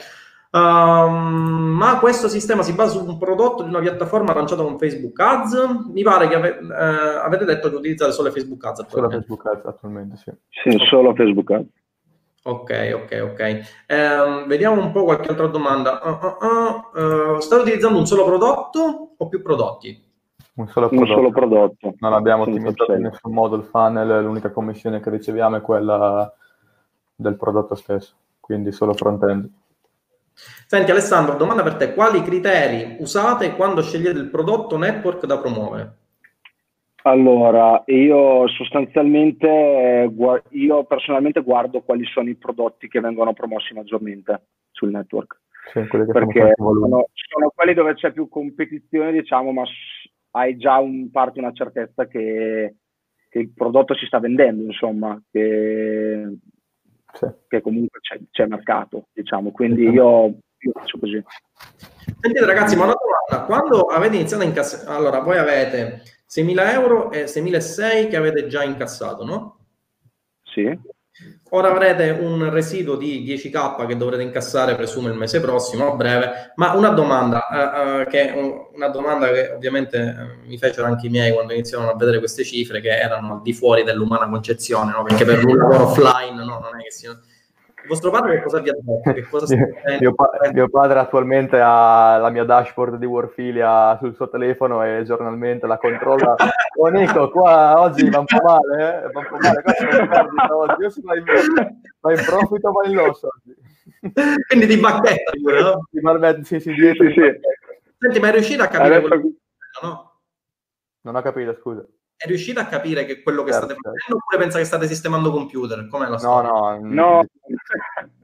[0.54, 5.18] Um, ma questo sistema si basa su un prodotto di una piattaforma lanciata con Facebook
[5.18, 5.88] Ads.
[5.92, 8.86] Mi pare che ave, eh, avete detto che utilizzate solo Facebook Ads.
[8.86, 10.32] Solo Facebook Ads attualmente, sì.
[10.48, 11.68] Sì, solo Facebook Ads.
[12.44, 13.60] Ok, ok, ok.
[13.88, 16.00] Um, vediamo un po' qualche altra domanda.
[16.04, 20.04] Uh, uh, uh, state utilizzando un solo prodotto o più prodotti?
[20.54, 21.10] Un solo prodotto.
[21.10, 21.94] Un solo prodotto.
[21.98, 26.32] Non abbiamo ottimizzato in nessun modo il funnel, l'unica commissione che riceviamo è quella
[27.16, 29.48] del prodotto stesso, quindi solo front-end.
[30.66, 35.98] Senti Alessandro, domanda per te, quali criteri usate quando scegliete il prodotto network da promuovere?
[37.06, 40.10] Allora, io sostanzialmente,
[40.50, 45.38] io personalmente guardo quali sono i prodotti che vengono promossi maggiormente sul network.
[45.72, 49.64] Sì, perché sono, sono, quelli dove c'è più competizione, diciamo, ma
[50.32, 52.76] hai già un parte una certezza che,
[53.28, 56.38] che il prodotto si sta vendendo, insomma, che
[57.14, 57.26] sì.
[57.48, 59.50] che comunque c'è, c'è, mercato, diciamo.
[59.50, 60.26] Quindi io,
[60.58, 61.22] io faccio così.
[62.20, 67.10] Sentite ragazzi, ma una domanda, quando avete iniziato a incassare, allora voi avete 6.000 euro
[67.10, 69.58] e 6.600 che avete già incassato, no?
[70.42, 70.78] Sì.
[71.50, 76.52] Ora avrete un residuo di 10k che dovrete incassare, presumo, il mese prossimo, a breve.
[76.56, 78.32] Ma una domanda, uh, uh, che,
[78.74, 82.42] una domanda che ovviamente uh, mi fecero anche i miei quando iniziarono a vedere queste
[82.42, 85.04] cifre, che erano al di fuori dell'umana concezione, no?
[85.04, 87.18] perché per un lavoro offline no, non è che il
[87.86, 89.02] vostro padre che cosa vi ha detto?
[90.00, 95.02] Mio, pa- mio, padre attualmente ha la mia dashboard di Warfilia sul suo telefono e
[95.04, 96.34] giornalmente la controlla.
[96.78, 99.10] oh Nico, qua oggi va un po' male, eh?
[99.12, 99.62] va un po' male.
[100.52, 100.82] oggi.
[100.82, 101.24] Io sono in,
[102.00, 103.54] va in profitto ma in loss oggi.
[104.48, 105.86] Quindi di bacchetta pure, no?
[105.90, 107.06] Di barbetta, sì, sì, dietro.
[107.08, 107.40] Sì, sì.
[107.98, 109.08] Senti, ma è riuscito a capire Adesso...
[109.08, 109.34] quello che...
[109.82, 110.12] no?
[111.02, 111.84] Non ho capito, scusa
[112.16, 115.30] è riuscita a capire che quello che certo, state facendo oppure pensa che state sistemando
[115.30, 115.86] computer?
[115.88, 116.50] Com'è la storia?
[116.50, 117.26] No, no, no.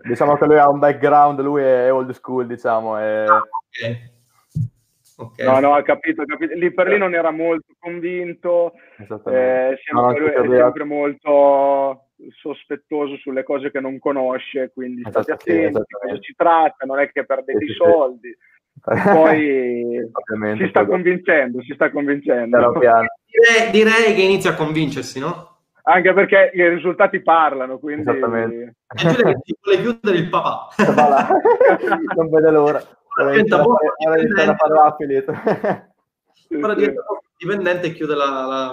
[0.02, 2.96] diciamo che lui ha un background, lui è old school, diciamo.
[2.96, 3.24] È...
[3.26, 4.18] Ah, okay.
[5.16, 5.44] Okay.
[5.44, 6.54] No, no, ha capito, ha capito.
[6.54, 12.06] Lì per lì non era molto convinto, eh, sempre, no, lui è sempre molto
[12.40, 17.10] sospettoso sulle cose che non conosce, quindi state attenti a cosa si tratta, non è
[17.10, 18.28] che perdete sì, i soldi.
[18.30, 18.49] Sì
[18.82, 20.10] poi
[20.58, 22.72] si sta convincendo, si sta convincendo.
[23.30, 25.58] Direi, direi, che inizia a convincersi, no?
[25.82, 28.02] Anche perché i risultati parlano, quindi...
[28.02, 28.74] Esattamente.
[28.92, 30.68] Giulia che ti vuole chiudere il papà.
[32.16, 32.82] non vede l'ora.
[33.20, 35.92] Ora inizia a fare l'affiliate.
[36.60, 37.02] Ora diventa
[37.36, 38.72] dipendente e chiude la, la,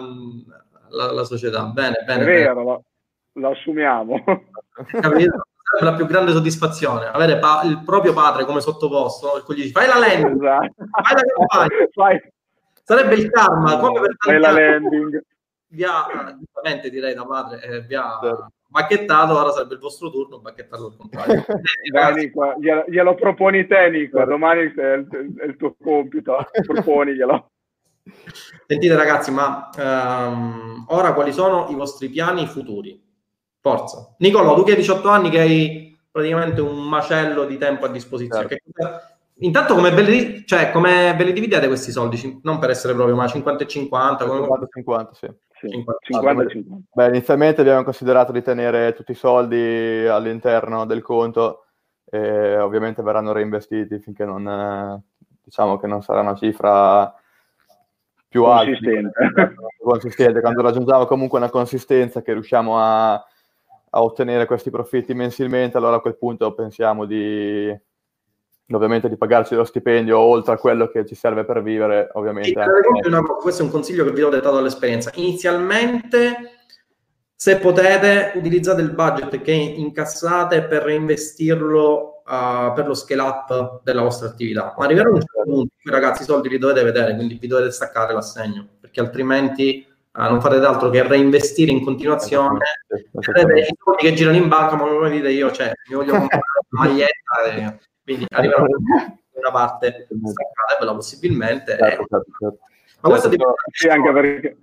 [0.90, 1.66] la, la società.
[1.66, 2.22] Bene, bene.
[2.22, 2.66] È vero, bene.
[2.66, 2.84] Lo,
[3.34, 4.24] lo assumiamo.
[5.02, 5.46] Capito?
[5.82, 9.72] La più grande soddisfazione, avere pa- il proprio padre come sottoposto, per cui gli dici
[9.72, 10.74] fai la landing, esatto.
[11.04, 12.34] fai la campagna, fai.
[12.84, 15.22] sarebbe il karma, come per fai la landing.
[15.70, 18.52] Vi ha, giustamente direi da padre, eh, vi ha certo.
[18.68, 21.46] bacchettato, ora sarebbe il vostro turno, bacchettarlo al contrario.
[21.92, 24.32] Dai, Nico, glielo, glielo, proponi te, Nico, certo.
[24.32, 27.52] domani è il, è il tuo compito, proponiglielo.
[28.66, 33.07] Sentite ragazzi, ma um, ora quali sono i vostri piani futuri?
[33.68, 34.16] Forza.
[34.20, 38.48] Nicolò, tu che hai 18 anni, che hai praticamente un macello di tempo a disposizione.
[38.48, 39.16] Certo.
[39.40, 42.40] Intanto come ve, li, cioè, come ve li dividete questi soldi?
[42.44, 44.26] Non per essere proprio, ma 50 e 50?
[44.26, 45.28] 50 e 50, sì.
[45.60, 45.70] sì.
[45.70, 46.88] 50, 50 e 50.
[46.94, 51.66] Beh, inizialmente abbiamo considerato di tenere tutti i soldi all'interno del conto
[52.10, 55.04] e ovviamente verranno reinvestiti finché non,
[55.44, 57.14] diciamo che non sarà una cifra
[58.28, 59.24] più consistente.
[59.24, 59.54] alta.
[59.84, 60.42] consistente.
[60.42, 63.24] Quando raggiungiamo comunque una consistenza che riusciamo a
[63.98, 67.76] a ottenere questi profitti mensilmente, allora a quel punto pensiamo di
[68.70, 72.64] ovviamente di pagarci lo stipendio oltre a quello che ci serve per vivere, ovviamente.
[73.06, 75.10] Una, questo è un consiglio che vi ho dato dall'esperienza.
[75.16, 76.36] Inizialmente
[77.34, 84.02] se potete, utilizzate il budget che incassate per reinvestirlo uh, per lo scale up della
[84.04, 84.76] vostra attività.
[84.78, 88.14] Ma arriverà un certo punto ragazzi i soldi li dovete vedere, quindi vi dovete staccare
[88.14, 89.87] l'assegno, perché altrimenti
[90.18, 92.60] uh, non farete altro che reinvestire in continuazione.
[92.88, 96.42] Avete i soldi che girano in banca, ma come dite io, cioè, mi voglio comprare
[96.70, 101.78] una maglietta, e, quindi arriverà una parte staccatevela possibilmente.
[101.78, 102.60] Certo, certo, certo.
[103.02, 104.58] Ma questo dipende sì, anche perché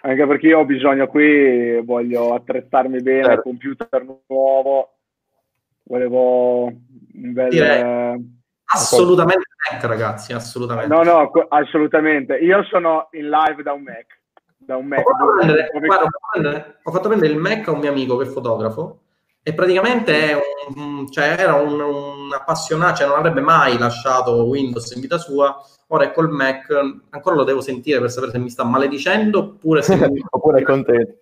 [0.00, 3.42] anche perché io ho bisogno qui, voglio attrezzarmi bene, certo.
[3.42, 4.98] computer nuovo,
[5.84, 7.48] volevo un bel...
[7.48, 8.36] Direi.
[8.70, 10.94] Assolutamente Mac, ragazzi, assolutamente.
[10.94, 12.36] No, no, assolutamente.
[12.36, 14.17] Io sono in live da un Mac.
[14.68, 14.98] Da un Mac.
[14.98, 17.88] Ho fatto, prendere, guarda, ho, fatto prendere, ho fatto prendere il Mac a un mio
[17.88, 18.98] amico che è fotografo
[19.42, 20.38] e praticamente
[20.76, 25.58] un, cioè, era un, un, appassionato, cioè non avrebbe mai lasciato Windows in vita sua.
[25.86, 26.68] Ora è col Mac,
[27.08, 29.94] ancora lo devo sentire per sapere se mi sta maledicendo oppure se
[30.28, 31.20] oppure è contento.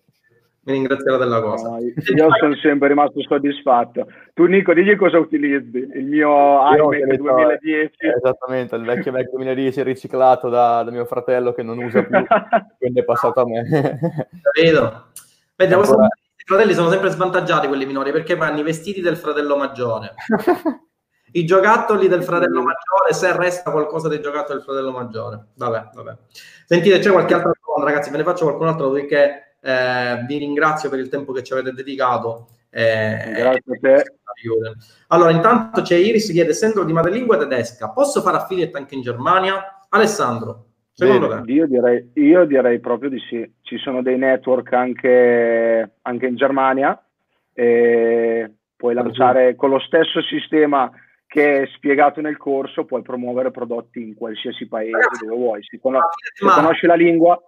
[0.66, 1.68] Mi ringrazierà della cosa.
[1.68, 4.08] No, io sono sempre rimasto soddisfatto.
[4.34, 5.78] Tu, Nico, digli cosa utilizzi.
[5.94, 7.90] Il mio iMac 2010.
[8.16, 12.18] Esattamente, il vecchio Mac 2010 riciclato da, da, mio fratello che non usa più,
[12.78, 13.62] quindi è passato a me.
[14.60, 15.04] Vedo.
[15.54, 16.06] Vedi, ancora...
[16.06, 20.14] i fratelli sono sempre svantaggiati quelli minori perché vanno i vestiti del fratello maggiore.
[21.30, 25.46] I giocattoli del fratello maggiore, se resta qualcosa dei giocattoli del fratello maggiore.
[25.54, 26.16] Vabbè, vabbè.
[26.66, 28.10] Sentite, c'è qualche altra domanda, ragazzi?
[28.10, 31.72] Ve ne faccio qualcun altro perché eh, vi ringrazio per il tempo che ci avete
[31.72, 32.46] dedicato.
[32.70, 34.14] Eh, Grazie a te.
[35.08, 39.00] Allora, intanto c'è Iris che chiede, essendo di madrelingua tedesca, posso fare affiliate anche in
[39.00, 39.80] Germania?
[39.88, 41.52] Alessandro, secondo Beh, te?
[41.52, 43.50] Io direi, io direi, proprio di sì.
[43.62, 47.00] Ci sono dei network anche, anche in Germania
[47.52, 50.90] e puoi lanciare con lo stesso sistema
[51.26, 55.62] che è spiegato nel corso, puoi promuovere prodotti in qualsiasi paese Ragazzi, dove vuoi.
[55.62, 55.98] Se, con-
[56.34, 57.40] se conosci la lingua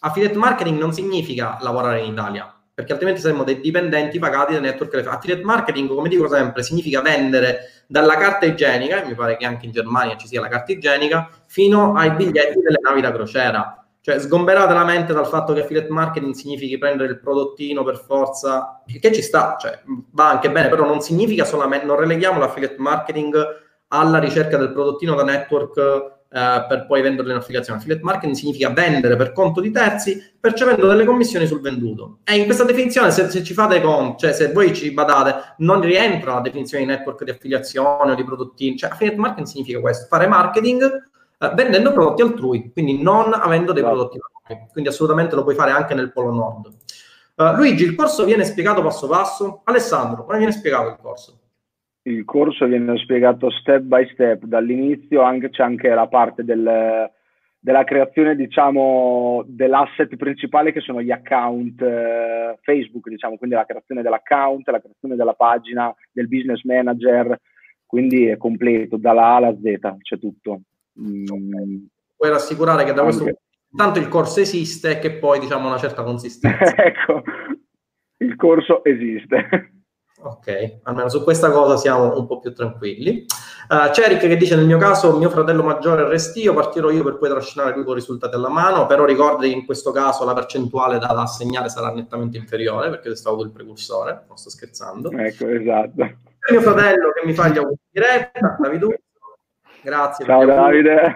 [0.00, 5.06] affiliate marketing non significa lavorare in Italia, perché altrimenti saremmo dei dipendenti pagati da network.
[5.06, 9.66] Affiliate marketing, come dico sempre, significa vendere dalla carta igienica, e mi pare che anche
[9.66, 13.82] in Germania ci sia la carta igienica, fino ai biglietti delle navi da crociera.
[14.00, 18.82] Cioè, sgomberate la mente dal fatto che affiliate marketing significhi prendere il prodottino per forza,
[18.86, 19.82] che ci sta, cioè,
[20.12, 23.36] va anche bene, però non significa solamente, non releghiamo l'affiliate marketing
[23.88, 27.78] alla ricerca del prodottino da network eh, per poi venderlo in affiliazione.
[27.78, 32.18] Affiliate marketing significa vendere per conto di terzi percependo delle commissioni sul venduto.
[32.24, 35.80] E in questa definizione, se, se ci fate conto, cioè se voi ci badate, non
[35.80, 38.76] rientra la definizione di network di affiliazione o di prodottini.
[38.76, 40.82] Cioè, affiliate marketing significa questo, fare marketing
[41.38, 44.66] eh, vendendo prodotti altrui, quindi non avendo dei prodotti propri.
[44.72, 46.74] Quindi assolutamente lo puoi fare anche nel Polo Nord.
[47.36, 49.60] Uh, Luigi, il corso viene spiegato passo passo.
[49.64, 51.37] Alessandro, come viene spiegato il corso?
[52.08, 57.10] Il corso viene spiegato step by step dall'inizio, anche, c'è anche la parte del,
[57.58, 64.02] della creazione, diciamo, dell'asset principale che sono gli account eh, Facebook, diciamo, quindi la creazione
[64.02, 67.38] dell'account, la creazione della pagina, del business manager,
[67.84, 70.60] quindi è completo dalla A alla Z, c'è tutto.
[71.00, 71.84] Mm.
[72.16, 73.16] Puoi rassicurare che da anche.
[73.16, 73.40] questo
[73.76, 76.74] tanto il corso esiste e che poi diciamo una certa consistenza.
[76.76, 77.22] ecco,
[78.18, 79.77] il corso esiste.
[80.20, 83.24] Ok, almeno su questa cosa siamo un po' più tranquilli.
[83.68, 87.18] Uh, c'è Eric che dice: Nel mio caso, mio fratello maggiore restio, partirò io per
[87.18, 88.86] poi trascinare lui con risultati alla mano.
[88.86, 93.16] Però ricordi che in questo caso la percentuale da, assegnare sarà nettamente inferiore perché sei
[93.16, 94.24] stato il precursore.
[94.26, 95.12] Non sto scherzando.
[95.12, 95.94] Ecco, esatto.
[95.94, 98.56] C'è mio fratello che mi fa gli auguri in diretta.
[98.58, 98.92] Davidu.
[99.82, 100.24] Grazie.
[100.24, 101.14] Ciao Davide.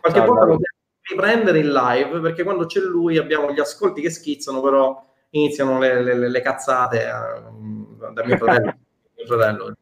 [0.00, 0.62] Qualche Ciao, volta dobbiamo
[1.06, 6.02] riprendere in live perché quando c'è lui abbiamo gli ascolti che schizzano, però iniziano le,
[6.02, 7.73] le, le cazzate uh,
[8.12, 8.74] da mio fratello.
[9.16, 9.76] mio fratello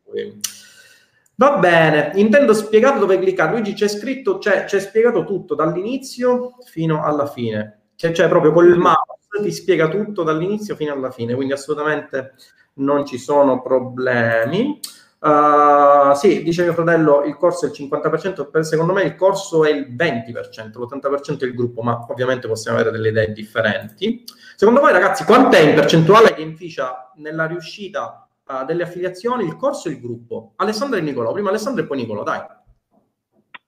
[1.35, 3.53] Va bene, intendo spiegato dove cliccare.
[3.53, 7.81] Luigi c'è scritto, c'è, c'è spiegato tutto dall'inizio fino alla fine.
[7.97, 12.35] C'è, c'è proprio col mouse ti spiega tutto dall'inizio fino alla fine, quindi assolutamente
[12.75, 14.79] non ci sono problemi.
[15.25, 19.65] Uh, sì, dice mio fratello, il corso è il 50%, per, secondo me il corso
[19.65, 24.25] è il 20%, l'80% è il gruppo, ma ovviamente possiamo avere delle idee differenti.
[24.57, 29.89] Secondo voi ragazzi, quant'è in percentuale che inficia nella riuscita uh, delle affiliazioni il corso
[29.89, 30.55] e il gruppo?
[30.57, 32.41] Alessandro e Nicolò, prima Alessandro e poi Nicolò, dai.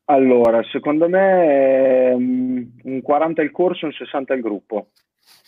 [0.07, 4.89] Allora, secondo me um, un 40 il corso e un 60 il gruppo.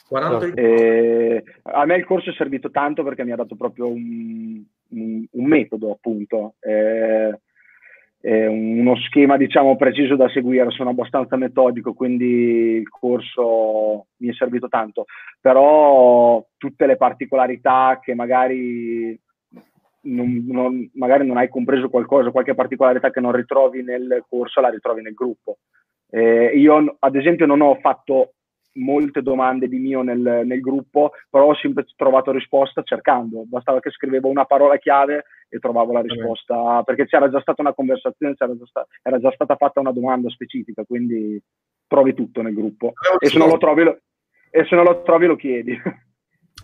[0.06, 0.52] 40 il...
[0.56, 5.26] Eh, a me il corso è servito tanto perché mi ha dato proprio un, un,
[5.30, 7.38] metodo, appunto, eh,
[8.20, 10.70] eh, uno schema, diciamo, preciso da seguire.
[10.70, 15.04] Sono abbastanza metodico, quindi il corso mi è servito tanto.
[15.40, 19.18] Però tutte le particolarità che magari
[20.02, 24.70] non, non, magari non hai compreso qualcosa, qualche particolarità che non ritrovi nel corso, la
[24.70, 25.58] ritrovi nel gruppo.
[26.08, 28.34] Eh, io, ad esempio, non ho fatto
[28.76, 33.90] molte domande di mio nel, nel, gruppo, però ho sempre trovato risposta cercando, bastava che
[33.90, 38.48] scrivevo una parola chiave e trovavo la risposta, perché c'era già stata una conversazione, già
[38.64, 41.40] sta, era già stata fatta una domanda specifica, quindi
[41.86, 43.98] trovi tutto nel gruppo e se, non lo trovi, lo,
[44.50, 45.80] e se non lo trovi lo chiedi.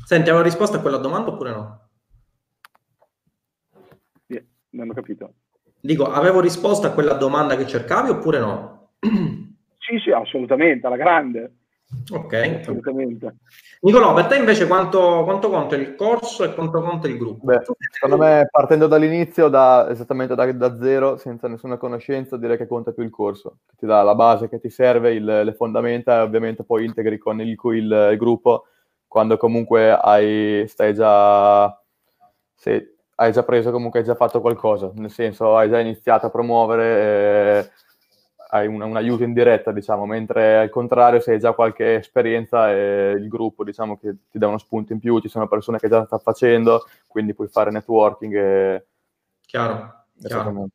[0.04, 1.88] Senti, avevo risposto a quella domanda oppure no?
[4.26, 5.34] Yeah, non ho capito.
[5.80, 8.90] Dico, avevo risposto a quella domanda che cercavi oppure no?
[9.82, 11.61] Sì, sì, assolutamente, alla grande.
[12.10, 13.36] Ok, assolutamente.
[13.80, 17.44] Nicolò, per te invece quanto, quanto, conta il corso e quanto conta il gruppo?
[17.44, 22.66] Beh, secondo me partendo dall'inizio, da, esattamente da, da, zero, senza nessuna conoscenza, direi che
[22.66, 26.18] conta più il corso, che ti dà la base che ti serve, il, le fondamenta
[26.18, 28.66] e ovviamente poi integri con il, il, il gruppo
[29.06, 31.78] quando comunque hai, stai già,
[32.54, 36.30] se, hai già preso, comunque hai già fatto qualcosa, nel senso hai già iniziato a
[36.30, 37.58] promuovere...
[37.58, 37.70] Eh,
[38.54, 42.70] hai un, un, aiuto in diretta, diciamo, mentre al contrario se hai già qualche esperienza
[42.70, 45.88] e il gruppo, diciamo, che ti dà uno spunto in più, ci sono persone che
[45.88, 48.86] già sta facendo, quindi puoi fare networking e...
[49.46, 50.68] Chiaro, chiaro.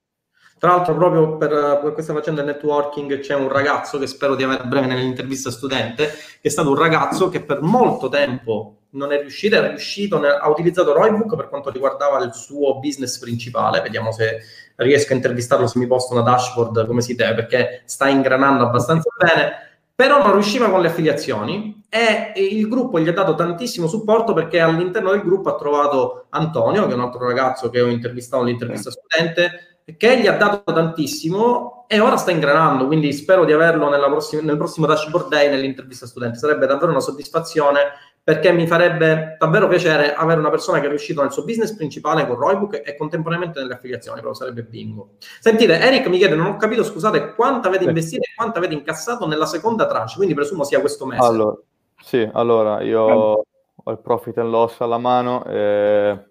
[0.58, 4.42] Tra l'altro, proprio per, per, questa faccenda del networking c'è un ragazzo che spero di
[4.42, 9.20] avere breve nell'intervista studente, che è stato un ragazzo che per molto tempo non è
[9.20, 13.82] riuscito, è riuscito, ha utilizzato Roybook per quanto riguardava il suo business principale.
[13.82, 14.40] Vediamo se
[14.76, 19.10] riesco a intervistarlo, se mi posto una dashboard come si deve, perché sta ingranando abbastanza
[19.18, 19.66] bene.
[19.94, 24.60] Però non riusciva con le affiliazioni e il gruppo gli ha dato tantissimo supporto perché
[24.60, 28.92] all'interno del gruppo ha trovato Antonio, che è un altro ragazzo che ho intervistato all'intervista
[28.92, 34.42] studente, che gli ha dato tantissimo e ora sta ingranando, quindi spero di averlo prossima,
[34.42, 36.38] nel prossimo dashboard day nell'intervista studente.
[36.38, 37.80] Sarebbe davvero una soddisfazione
[38.28, 42.28] perché mi farebbe davvero piacere avere una persona che è riuscita nel suo business principale
[42.28, 45.12] con Roybook e contemporaneamente nelle affiliazioni, però sarebbe bingo.
[45.40, 49.28] Sentite, Eric mi chiede, non ho capito, scusate, quanto avete investito e quanto avete incassato
[49.28, 51.26] nella seconda tranche, quindi presumo sia questo mese.
[51.26, 51.58] Allora,
[52.02, 56.26] sì, allora io ho il profit and loss alla mano e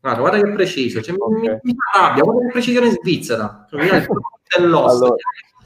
[0.00, 1.40] Guarda, guarda che preciso, cioè, okay.
[1.40, 3.64] mi, mi arrabbia, guarda che precisione in Svizzera.
[3.70, 4.08] Cioè,
[4.58, 4.92] allora,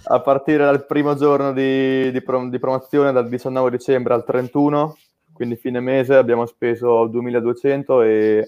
[0.05, 4.97] a partire dal primo giorno di, di, prom- di, promozione, dal 19 dicembre al 31,
[5.33, 8.47] quindi fine mese, abbiamo speso 2200 e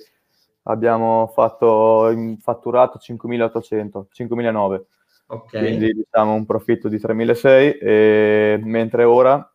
[0.64, 4.86] abbiamo fatto fatturato 5800, 5009.
[5.26, 5.60] Okay.
[5.60, 9.52] Quindi diciamo un profitto di 3600, mentre ora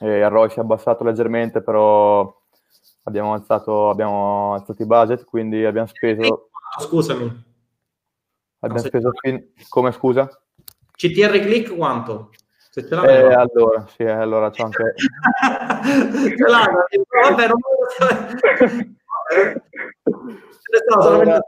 [0.00, 2.40] eh, il ROI si è abbassato leggermente, però
[3.04, 6.50] abbiamo alzato, abbiamo alzato i budget, quindi abbiamo speso...
[6.80, 7.44] Scusami.
[8.60, 9.10] Abbiamo speso...
[9.20, 9.52] Fin...
[9.68, 10.28] Come scusa?
[10.92, 12.30] CTR click quanto?
[12.72, 13.06] Se ce l'hai.
[13.06, 14.94] Eh, allora, sì, allora c'è anche...
[14.96, 16.66] ce l'ha,
[17.28, 18.96] vabbè, non
[20.96, 21.38] allora,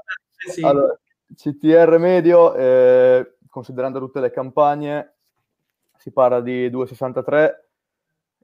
[0.61, 1.01] allora,
[1.35, 5.14] CTR medio, eh, considerando tutte le campagne,
[5.97, 7.53] si parla di 2,63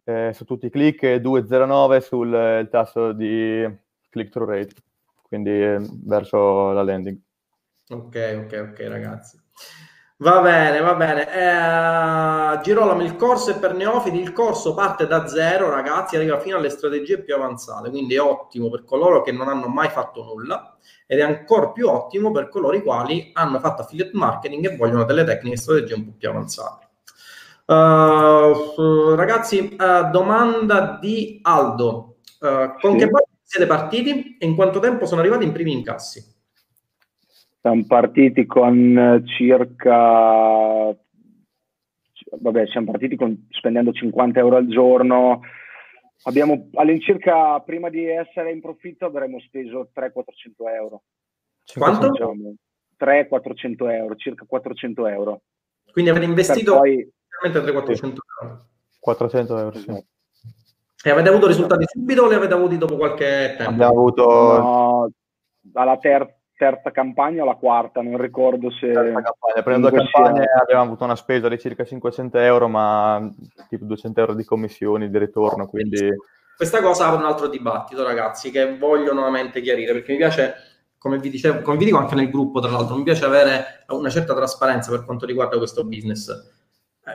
[0.04, 3.62] eh, su tutti i click e 2,09 sul eh, tasso di
[4.08, 4.74] click-through rate,
[5.20, 7.20] quindi eh, verso la landing.
[7.90, 9.38] Ok, ok, ok ragazzi.
[10.20, 11.26] Va bene, va bene.
[11.32, 16.58] Eh, Girolamo, il corso è per neofiti, il corso parte da zero, ragazzi, arriva fino
[16.58, 20.76] alle strategie più avanzate, quindi è ottimo per coloro che non hanno mai fatto nulla
[21.06, 25.04] ed è ancora più ottimo per coloro i quali hanno fatto affiliate marketing e vogliono
[25.04, 26.88] delle tecniche e strategie un po' più avanzate.
[27.64, 32.16] Uh, ragazzi, uh, domanda di Aldo.
[32.40, 32.98] Uh, con sì.
[32.98, 36.39] che base siete partiti e in quanto tempo sono arrivati in primi incassi?
[37.60, 40.96] Siamo partiti con circa...
[42.32, 45.40] Vabbè, siamo partiti con, spendendo 50 euro al giorno.
[46.24, 51.02] Abbiamo all'incirca, prima di essere in profitto, avremmo speso 300-400 euro.
[51.74, 52.10] Quanto?
[52.10, 52.54] Diciamo,
[52.98, 55.42] 300-400 euro, circa 400 euro.
[55.92, 56.78] Quindi avete investito...
[56.78, 57.10] Poi
[57.42, 58.66] mentre 400 euro.
[59.00, 60.04] 400 euro, sì.
[61.02, 63.70] E avete avuto risultati subito o li avete avuti dopo qualche tempo?
[63.70, 64.24] Abbiamo avuto...
[64.24, 65.10] No,
[65.60, 68.92] dalla ter- terza campagna o la quarta, non ricordo se...
[68.92, 69.62] Terza campagna.
[69.64, 73.26] Prima due campagne abbiamo avuto una spesa di circa 500 euro, ma
[73.70, 76.10] tipo 200 euro di commissioni, di ritorno, quindi...
[76.54, 80.54] Questa cosa apre un altro dibattito, ragazzi, che voglio nuovamente chiarire, perché mi piace
[80.98, 84.10] come vi, dicevo, come vi dico anche nel gruppo, tra l'altro, mi piace avere una
[84.10, 86.28] certa trasparenza per quanto riguarda questo business.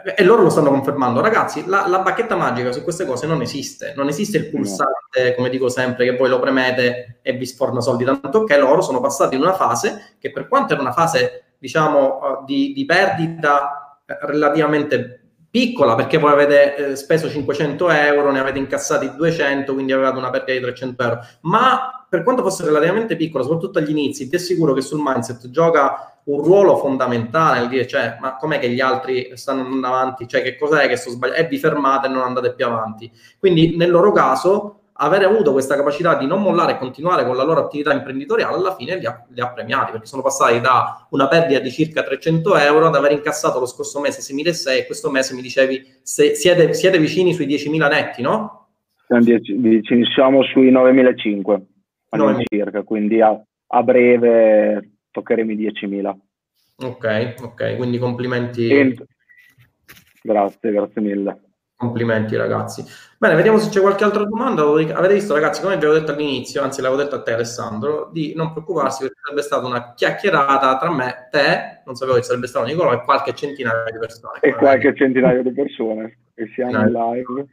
[0.03, 1.21] E loro lo stanno confermando.
[1.21, 3.93] Ragazzi, la, la, bacchetta magica su queste cose non esiste.
[3.95, 8.03] Non esiste il pulsante, come dico sempre, che voi lo premete e vi sforna soldi.
[8.03, 12.17] Tanto che loro sono passati in una fase che, per quanto era una fase, diciamo,
[12.17, 15.19] uh, di, di perdita eh, relativamente
[15.49, 20.29] piccola, perché voi avete eh, speso 500 euro, ne avete incassati 200, quindi avevate una
[20.29, 21.19] perdita di 300 euro.
[21.41, 26.21] Ma per quanto fosse relativamente piccola, soprattutto agli inizi, ti assicuro che sul mindset gioca
[26.25, 30.25] un ruolo fondamentale nel dire, cioè, ma com'è che gli altri stanno andando avanti?
[30.25, 31.45] Cioè, che cos'è che sto sbagliando?
[31.45, 33.11] E vi fermate e non andate più avanti.
[33.37, 37.43] Quindi, nel loro caso, avere avuto questa capacità di non mollare e continuare con la
[37.43, 41.27] loro attività imprenditoriale, alla fine li ha, li ha, premiati, perché sono passati da una
[41.27, 45.33] perdita di circa 300 euro ad aver incassato lo scorso mese 6.600 e questo mese
[45.33, 48.67] mi dicevi se siete, siete vicini sui 10.000 netti, no?
[49.09, 51.73] Vicini, siamo sui 9.500
[52.45, 56.15] circa, quindi a, a, breve toccheremo i 10.000.
[56.77, 58.67] Ok, ok, quindi complimenti.
[58.67, 58.95] E...
[60.21, 61.39] Grazie, grazie mille.
[61.77, 62.85] Complimenti ragazzi.
[63.17, 64.63] Bene, vediamo se c'è qualche altra domanda.
[64.63, 68.33] Avete visto ragazzi, come vi avevo detto all'inizio, anzi l'avevo detto a te Alessandro, di
[68.33, 72.65] non preoccuparsi perché sarebbe stata una chiacchierata tra me, te, non sapevo che sarebbe stato
[72.65, 74.39] Nicolò e qualche centinaio di persone.
[74.39, 77.45] E qualche centinaio di persone che siamo in live.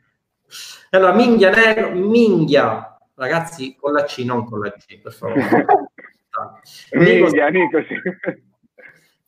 [0.91, 2.92] Allora, minghia, negro, minghia,
[3.23, 5.41] ragazzi, con la C, non con la G, per favore.
[6.93, 7.95] minghia, Nico, sì.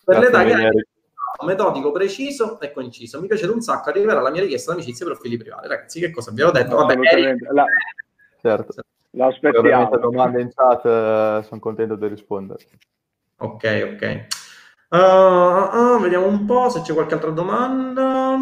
[0.05, 0.70] Per l'età che
[1.45, 3.20] metodico, preciso e conciso.
[3.20, 5.68] Mi piace un sacco, arriverà la mia richiesta d'amicizia per profili privati.
[5.68, 6.76] Ragazzi, che cosa vi ho detto?
[6.76, 6.95] Vabbè,
[7.53, 7.64] la...
[8.40, 8.74] certo.
[9.11, 9.97] L'aspettiamo.
[9.99, 12.64] domande in chat, eh, sono contento di rispondere.
[13.38, 14.26] Ok, ok.
[14.88, 18.36] Uh, uh, vediamo un po' se c'è qualche altra domanda.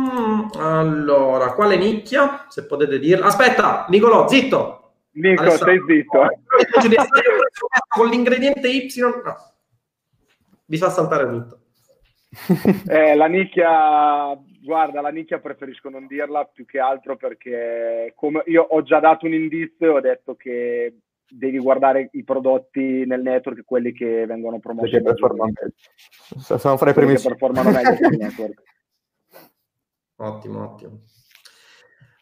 [0.58, 2.46] Allora, quale nicchia?
[2.48, 3.26] Se potete dirla.
[3.26, 4.81] Aspetta, Nicolò, zitto.
[5.12, 6.20] Nico, stai zitto.
[7.88, 9.12] Con l'ingrediente Y, no.
[10.64, 11.58] Vi fa saltare tutto.
[12.88, 18.62] eh, la nicchia, guarda, la nicchia preferisco non dirla più che altro perché come io
[18.62, 20.96] ho già dato un indizio e ho detto che
[21.28, 24.90] devi guardare i prodotti nel network, quelli che vengono promossi.
[24.90, 26.58] Perché performano meglio.
[26.58, 27.20] Sono fra i primi.
[27.20, 28.62] performano meglio sul network.
[30.16, 31.00] Ottimo, ottimo.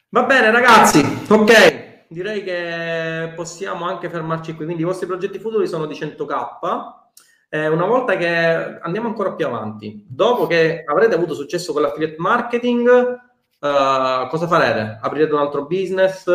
[0.09, 4.65] Va bene ragazzi, ok, direi che possiamo anche fermarci qui.
[4.65, 6.99] Quindi i vostri progetti futuri sono di 100k
[7.53, 12.15] eh, una volta che andiamo ancora più avanti, dopo che avrete avuto successo con l'affiliate
[12.17, 14.99] marketing, uh, cosa farete?
[15.01, 16.31] Aprirete un altro business?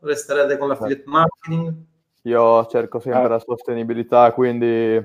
[0.00, 1.74] Resterete con l'affiliate marketing?
[2.22, 3.28] Io cerco sempre ah.
[3.28, 5.04] la sostenibilità, quindi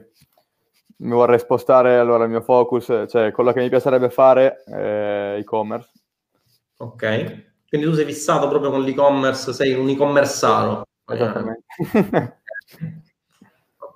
[0.97, 5.89] mi vorrei spostare allora il mio focus, cioè quello che mi piacerebbe fare è e-commerce.
[6.78, 10.86] Ok, quindi tu sei fissato proprio con l'e-commerce, sei un e-commercearo.
[11.09, 11.63] Esattamente.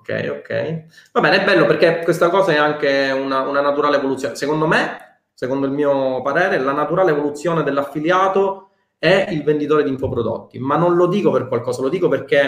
[0.02, 0.84] Ok, ok.
[1.12, 4.34] Va bene, è bello perché questa cosa è anche una, una naturale evoluzione.
[4.34, 10.58] Secondo me, secondo il mio parere, la naturale evoluzione dell'affiliato è il venditore di infoprodotti,
[10.58, 12.40] ma non lo dico per qualcosa, lo dico perché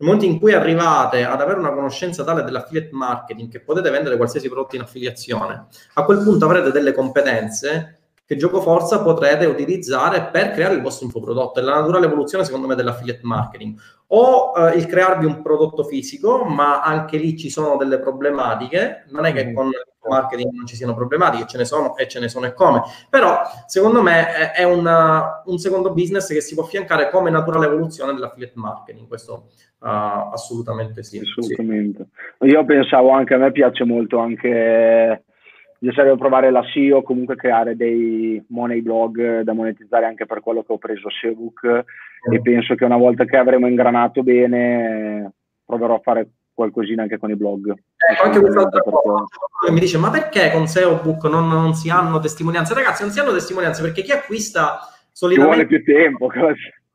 [0.00, 4.16] nel momento in cui arrivate ad avere una conoscenza tale dell'affiliate marketing che potete vendere
[4.16, 7.97] qualsiasi prodotto in affiliazione, a quel punto avrete delle competenze
[8.28, 11.60] che gioco forza potrete utilizzare per creare il vostro infoprodotto.
[11.60, 13.78] È la naturale evoluzione, secondo me, dell'affiliate marketing.
[14.08, 19.06] O eh, il crearvi un prodotto fisico, ma anche lì ci sono delle problematiche.
[19.08, 19.54] Non è che mm.
[19.54, 22.52] con il marketing non ci siano problematiche, ce ne sono e ce ne sono e
[22.52, 22.82] come.
[23.08, 28.12] Però, secondo me, è una, un secondo business che si può affiancare come naturale evoluzione
[28.12, 29.08] dell'affiliate marketing.
[29.08, 29.46] Questo
[29.78, 29.86] uh,
[30.34, 31.18] assolutamente sì.
[31.18, 32.08] Assolutamente.
[32.38, 32.48] Sì.
[32.48, 35.22] Io pensavo anche, a me piace molto anche
[35.78, 40.72] piacerebbe provare la SEO, comunque creare dei money blog da monetizzare anche per quello che
[40.72, 42.32] ho preso Seobook mm.
[42.32, 45.32] e penso che una volta che avremo ingranato bene
[45.64, 47.70] proverò a fare qualcosina anche con i blog.
[47.70, 49.24] Ecco, anche quest'altra cosa
[49.70, 52.74] mi dice, ma perché con SEObook non, non, si hanno testimonianze?
[52.74, 54.80] Ragazzi, non si hanno testimonianze perché chi acquista
[55.12, 55.62] solitamente...
[55.62, 56.28] Ci vuole più tempo.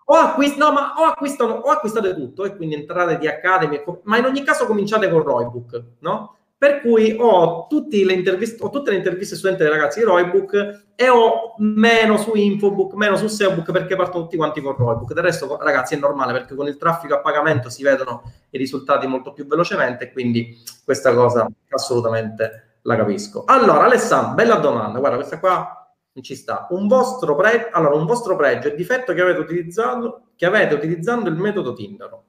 [0.06, 4.18] O, acquist- no, ma o, acquistano, o acquistate tutto e quindi entrate di Academy, ma
[4.18, 6.36] in ogni caso cominciate con Roybook, no?
[6.64, 12.36] Per cui ho, tutte le interviste studenti dei ragazzi di Roybook e ho meno su
[12.36, 15.12] Infobook, meno su SEObook perché partono tutti quanti con Roybook.
[15.12, 19.08] Del resto, ragazzi, è normale perché con il traffico a pagamento si vedono i risultati
[19.08, 23.44] molto più velocemente, quindi questa cosa assolutamente la capisco.
[23.46, 25.00] Allora, Alessandro, bella domanda.
[25.00, 26.68] Guarda, questa qua ci sta.
[26.70, 31.28] Un vostro, pre- allora, un vostro pregio e difetto che avete utilizzato, che avete utilizzando
[31.28, 32.22] il metodo Tinder.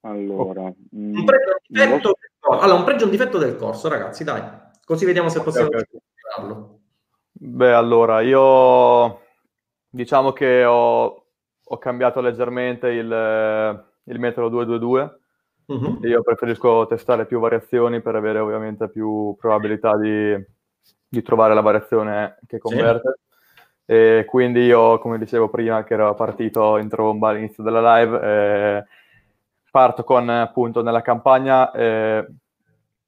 [0.00, 2.60] Allora, un mm, pregio, un difetto, vostro...
[2.60, 4.42] allora, un pregio un difetto del corso, ragazzi, dai,
[4.84, 5.82] così vediamo se possiamo okay,
[6.36, 6.76] okay.
[7.32, 9.20] Beh, allora, io
[9.88, 11.26] diciamo che ho,
[11.64, 15.18] ho cambiato leggermente il, il metodo 222.
[15.66, 15.98] Uh-huh.
[16.06, 20.34] Io preferisco testare più variazioni per avere ovviamente più probabilità di,
[21.08, 23.18] di trovare la variazione che converte.
[23.18, 23.26] Sì.
[23.90, 28.84] E quindi io, come dicevo prima, che ero partito in tromba all'inizio della live, eh,
[29.70, 32.26] parto con appunto nella campagna eh,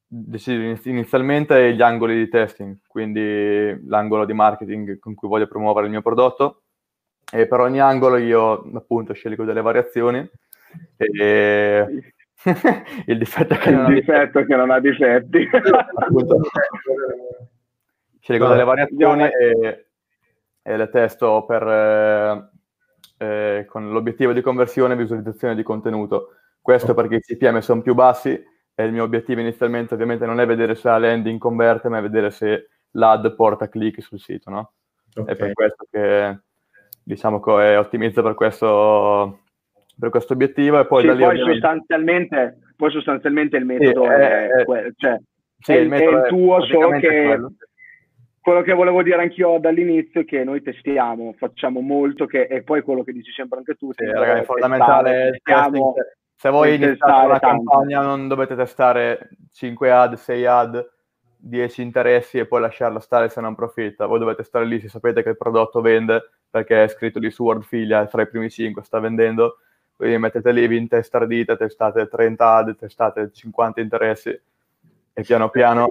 [0.05, 5.91] decido inizialmente gli angoli di testing, quindi l'angolo di marketing con cui voglio promuovere il
[5.91, 6.63] mio prodotto
[7.31, 10.29] e per ogni angolo io appunto scelgo delle variazioni
[10.97, 12.13] E...
[13.05, 14.43] il difetto è che, non, difetto ha...
[14.43, 15.47] che non ha difetti.
[18.19, 19.85] Scelgo delle variazioni e,
[20.61, 22.49] e le testo per, eh,
[23.17, 26.35] eh, con l'obiettivo di conversione e visualizzazione di contenuto.
[26.61, 28.29] Questo perché i CPM sono più bassi
[28.73, 32.01] e il mio obiettivo inizialmente ovviamente non è vedere se la landing converte, ma è
[32.01, 34.73] vedere se l'ad porta click sul sito, no?
[35.13, 35.33] Okay.
[35.33, 36.39] È per questo che
[37.03, 39.41] diciamo che ottimizza per questo,
[39.99, 41.59] per questo obiettivo e poi sì, da lì poi ovviamente...
[41.59, 45.19] sostanzialmente, poi sostanzialmente il metodo sì, è, è, cioè,
[45.59, 47.53] sì, è, il, è il tuo, solo che quello.
[48.39, 48.61] quello.
[48.61, 53.03] che volevo dire anch'io dall'inizio è che noi testiamo, facciamo molto, che è poi quello
[53.03, 53.91] che dici sempre anche tu.
[53.93, 55.95] Sì, ragazzi, è fondamentale testiamo,
[56.41, 60.89] se voi iniziate una campagna non dovete testare 5 ad, 6 ad,
[61.37, 64.07] 10 interessi e poi lasciarlo stare se non profitta.
[64.07, 67.43] Voi dovete stare lì se sapete che il prodotto vende perché è scritto lì su
[67.43, 69.59] Wordfilia fra i primi 5 sta vendendo.
[69.95, 74.29] Quindi mettete lì, vi intestardite, testate 30 ad, testate 50 interessi
[75.13, 75.89] e piano piano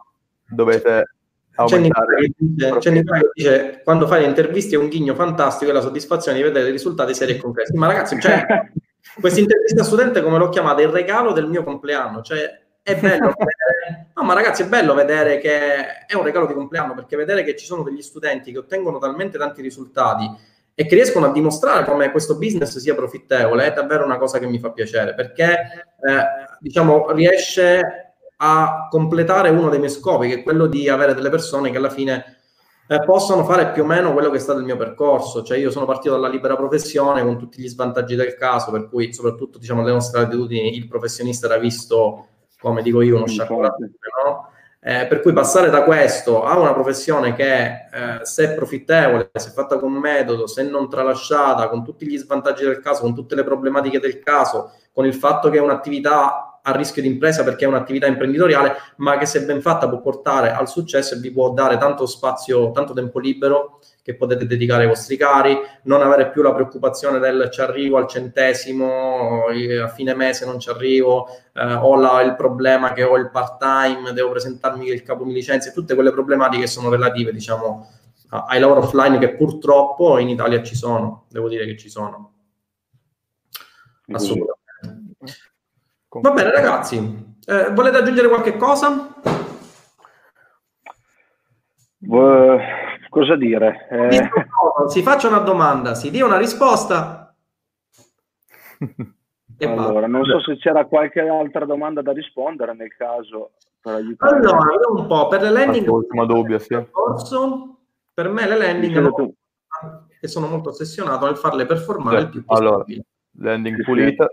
[0.49, 1.15] dovete
[1.55, 2.33] aumentare.
[2.81, 6.39] C'è Nicola che dice quando fai le interviste è un ghigno fantastico e la soddisfazione
[6.39, 7.77] di vedere i risultati seri e concreti.
[7.77, 8.45] Ma ragazzi, cioè,
[9.19, 14.11] questa intervista studente come l'ho chiamata il regalo del mio compleanno, cioè è bello vedere,
[14.15, 17.57] no ma ragazzi è bello vedere che è un regalo di compleanno perché vedere che
[17.57, 20.31] ci sono degli studenti che ottengono talmente tanti risultati
[20.75, 24.47] e che riescono a dimostrare come questo business sia profittevole è davvero una cosa che
[24.47, 26.25] mi fa piacere perché eh,
[26.59, 31.71] diciamo riesce a completare uno dei miei scopi che è quello di avere delle persone
[31.71, 32.40] che alla fine
[32.91, 35.45] eh, possano fare più o meno quello che è stato il mio percorso.
[35.45, 39.15] Cioè io sono partito dalla libera professione con tutti gli svantaggi del caso, per cui
[39.15, 42.27] soprattutto diciamo le nostre attitudini il professionista era visto,
[42.59, 43.93] come dico io, uno sciacquolatore,
[44.25, 44.49] no?
[44.83, 49.51] Eh, per cui passare da questo a una professione che eh, se è profittevole, se
[49.51, 53.37] è fatta con metodo, se non tralasciata, con tutti gli svantaggi del caso, con tutte
[53.37, 57.65] le problematiche del caso, con il fatto che è un'attività a rischio di impresa perché
[57.65, 61.51] è un'attività imprenditoriale, ma che se ben fatta può portare al successo e vi può
[61.51, 66.43] dare tanto spazio, tanto tempo libero che potete dedicare ai vostri cari, non avere più
[66.43, 69.45] la preoccupazione del ci arrivo al centesimo,
[69.83, 73.59] a fine mese non ci arrivo, eh, ho la, il problema che ho il part
[73.59, 77.89] time, devo presentarmi il capo mi licenzia, tutte quelle problematiche sono relative, diciamo,
[78.31, 82.33] ai lavori offline che purtroppo in Italia ci sono, devo dire che ci sono.
[84.13, 84.60] Assolutamente.
[86.13, 86.97] Va bene ragazzi,
[87.47, 89.15] eh, volete aggiungere qualche cosa?
[92.01, 92.59] Uh,
[93.09, 93.87] cosa dire?
[93.91, 94.29] Eh...
[94.89, 97.33] Si faccia una domanda, si dia una risposta.
[99.61, 103.53] allora, non so se c'era qualche altra domanda da rispondere nel caso.
[103.81, 104.37] Per aiutare.
[104.37, 104.59] Allora,
[104.93, 105.89] un po' per le landing.
[105.89, 106.77] Ultimo dubbio, sì.
[106.91, 107.77] Corso,
[108.13, 109.33] per me le landing non...
[110.21, 112.25] e sono molto ossessionato nel farle performare sì.
[112.25, 112.69] il più possibile.
[112.69, 112.85] Allora,
[113.39, 114.29] landing pulita,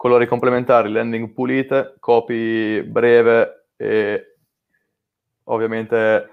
[0.00, 4.36] colori complementari, landing pulite, copy breve e
[5.44, 6.26] ovviamente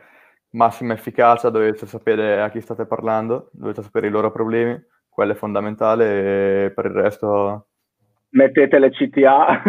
[0.51, 5.35] massima efficacia, dovete sapere a chi state parlando, dovete sapere i loro problemi, quello è
[5.35, 7.67] fondamentale e per il resto...
[8.29, 9.61] Mettete le CTA.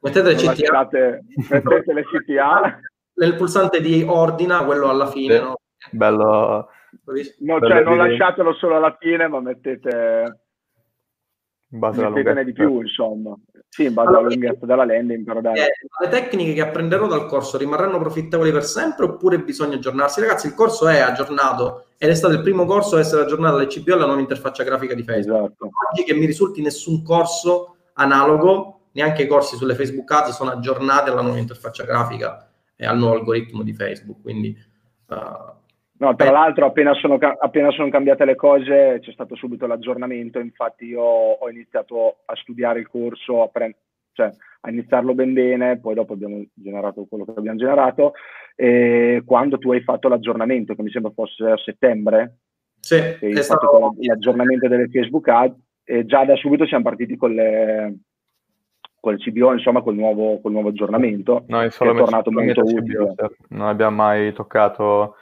[0.00, 0.46] Mettete le CTA.
[0.46, 2.80] Lasciate, mettete le CTA.
[3.14, 5.42] Nel pulsante di ordina, quello alla fine, sì.
[5.42, 5.54] no?
[5.92, 6.68] Bello...
[7.38, 10.40] No, cioè non lasciatelo solo alla fine, ma mettete
[11.72, 12.42] in base alla lunghezza.
[12.42, 13.34] di più, insomma.
[13.68, 15.58] Sì, in base allora, alla lunghezza della landing, però dai.
[15.58, 15.70] Eh,
[16.02, 20.20] le tecniche che apprenderò dal corso rimarranno profittevoli per sempre oppure bisogna aggiornarsi?
[20.20, 23.88] Ragazzi, il corso è aggiornato ed è stato il primo corso a essere aggiornato all'ECB
[23.88, 25.38] alla nuova interfaccia grafica di Facebook.
[25.38, 25.70] Esatto.
[25.90, 31.08] Oggi che mi risulti nessun corso analogo, neanche i corsi sulle Facebook Ads sono aggiornati
[31.08, 34.54] alla nuova interfaccia grafica e al nuovo algoritmo di Facebook, quindi...
[35.06, 35.60] Uh,
[36.02, 36.32] No, tra Beh.
[36.32, 41.48] l'altro appena sono, appena sono, cambiate le cose c'è stato subito l'aggiornamento, infatti io ho
[41.48, 43.76] iniziato a studiare il corso, a, pre-
[44.10, 44.28] cioè,
[44.62, 48.14] a iniziarlo ben bene, poi dopo abbiamo generato quello che abbiamo generato,
[48.56, 52.38] e quando tu hai fatto l'aggiornamento, che mi sembra fosse a settembre,
[52.80, 53.94] sì, hai fatto stato...
[54.00, 57.94] l'aggiornamento delle Facebook Ad, e già da subito siamo partiti con le
[58.98, 61.44] col CBO, insomma, col nuovo, col nuovo aggiornamento.
[61.46, 63.14] Noi solo è tornato molto utile.
[63.50, 65.16] Non abbiamo mai toccato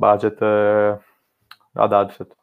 [0.00, 0.98] budget eh,
[1.74, 2.36] ad adset.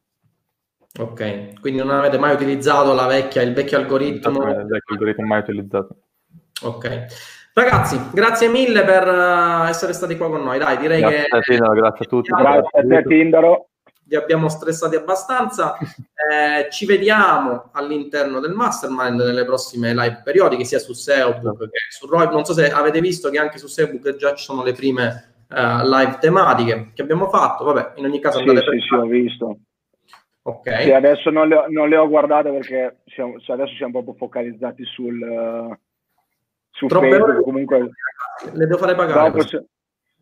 [0.99, 4.49] Ok, quindi non avete mai utilizzato la vecchia, il vecchio algoritmo?
[4.49, 5.95] Il vecchio algoritmo mai utilizzato.
[6.64, 7.05] Ok.
[7.53, 10.60] Ragazzi, grazie mille per uh, essere stati qua con noi.
[10.60, 11.41] Dai, direi grazie che...
[11.41, 12.30] Tindaro, grazie a tutti.
[12.30, 13.70] Grazie a te, Tindaro.
[14.03, 15.76] Vi abbiamo stressati abbastanza.
[16.28, 22.05] Eh, ci vediamo all'interno del mastermind nelle prossime live periodiche, sia su SEObook che su
[22.05, 22.28] Roy.
[22.30, 25.87] Non so se avete visto che anche su SEObook già ci sono le prime uh,
[25.87, 27.63] live tematiche che abbiamo fatto.
[27.65, 29.57] Vabbè, in ogni caso andate sì, per sì, sì, ho visto.
[30.43, 30.81] Ok.
[30.81, 34.83] Sì, adesso non le, ho, non le ho guardate perché siamo, adesso siamo proprio focalizzati
[34.85, 35.75] sul, uh,
[36.69, 37.43] su Troppe Facebook.
[37.43, 37.89] Comunque
[38.53, 39.41] le devo fare pagare.
[39.41, 39.65] Se...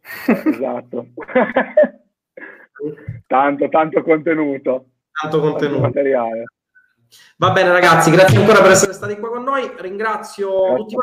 [0.49, 1.07] esatto.
[3.27, 4.89] tanto, tanto contenuto.
[5.11, 5.81] Tanto contenuto.
[5.81, 6.45] Materiale.
[7.37, 9.71] Va bene ragazzi, grazie ancora per essere stati qua con noi.
[9.77, 10.95] Ringrazio grazie tutti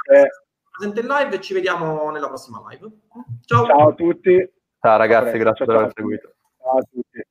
[0.83, 2.91] quelli presenti in live e ci vediamo nella prossima live.
[3.45, 3.67] Ciao.
[3.67, 4.53] Ciao a tutti.
[4.81, 6.35] Ciao ragazzi, grazie ciao, per aver seguito.
[6.59, 7.22] Ciao a tutti.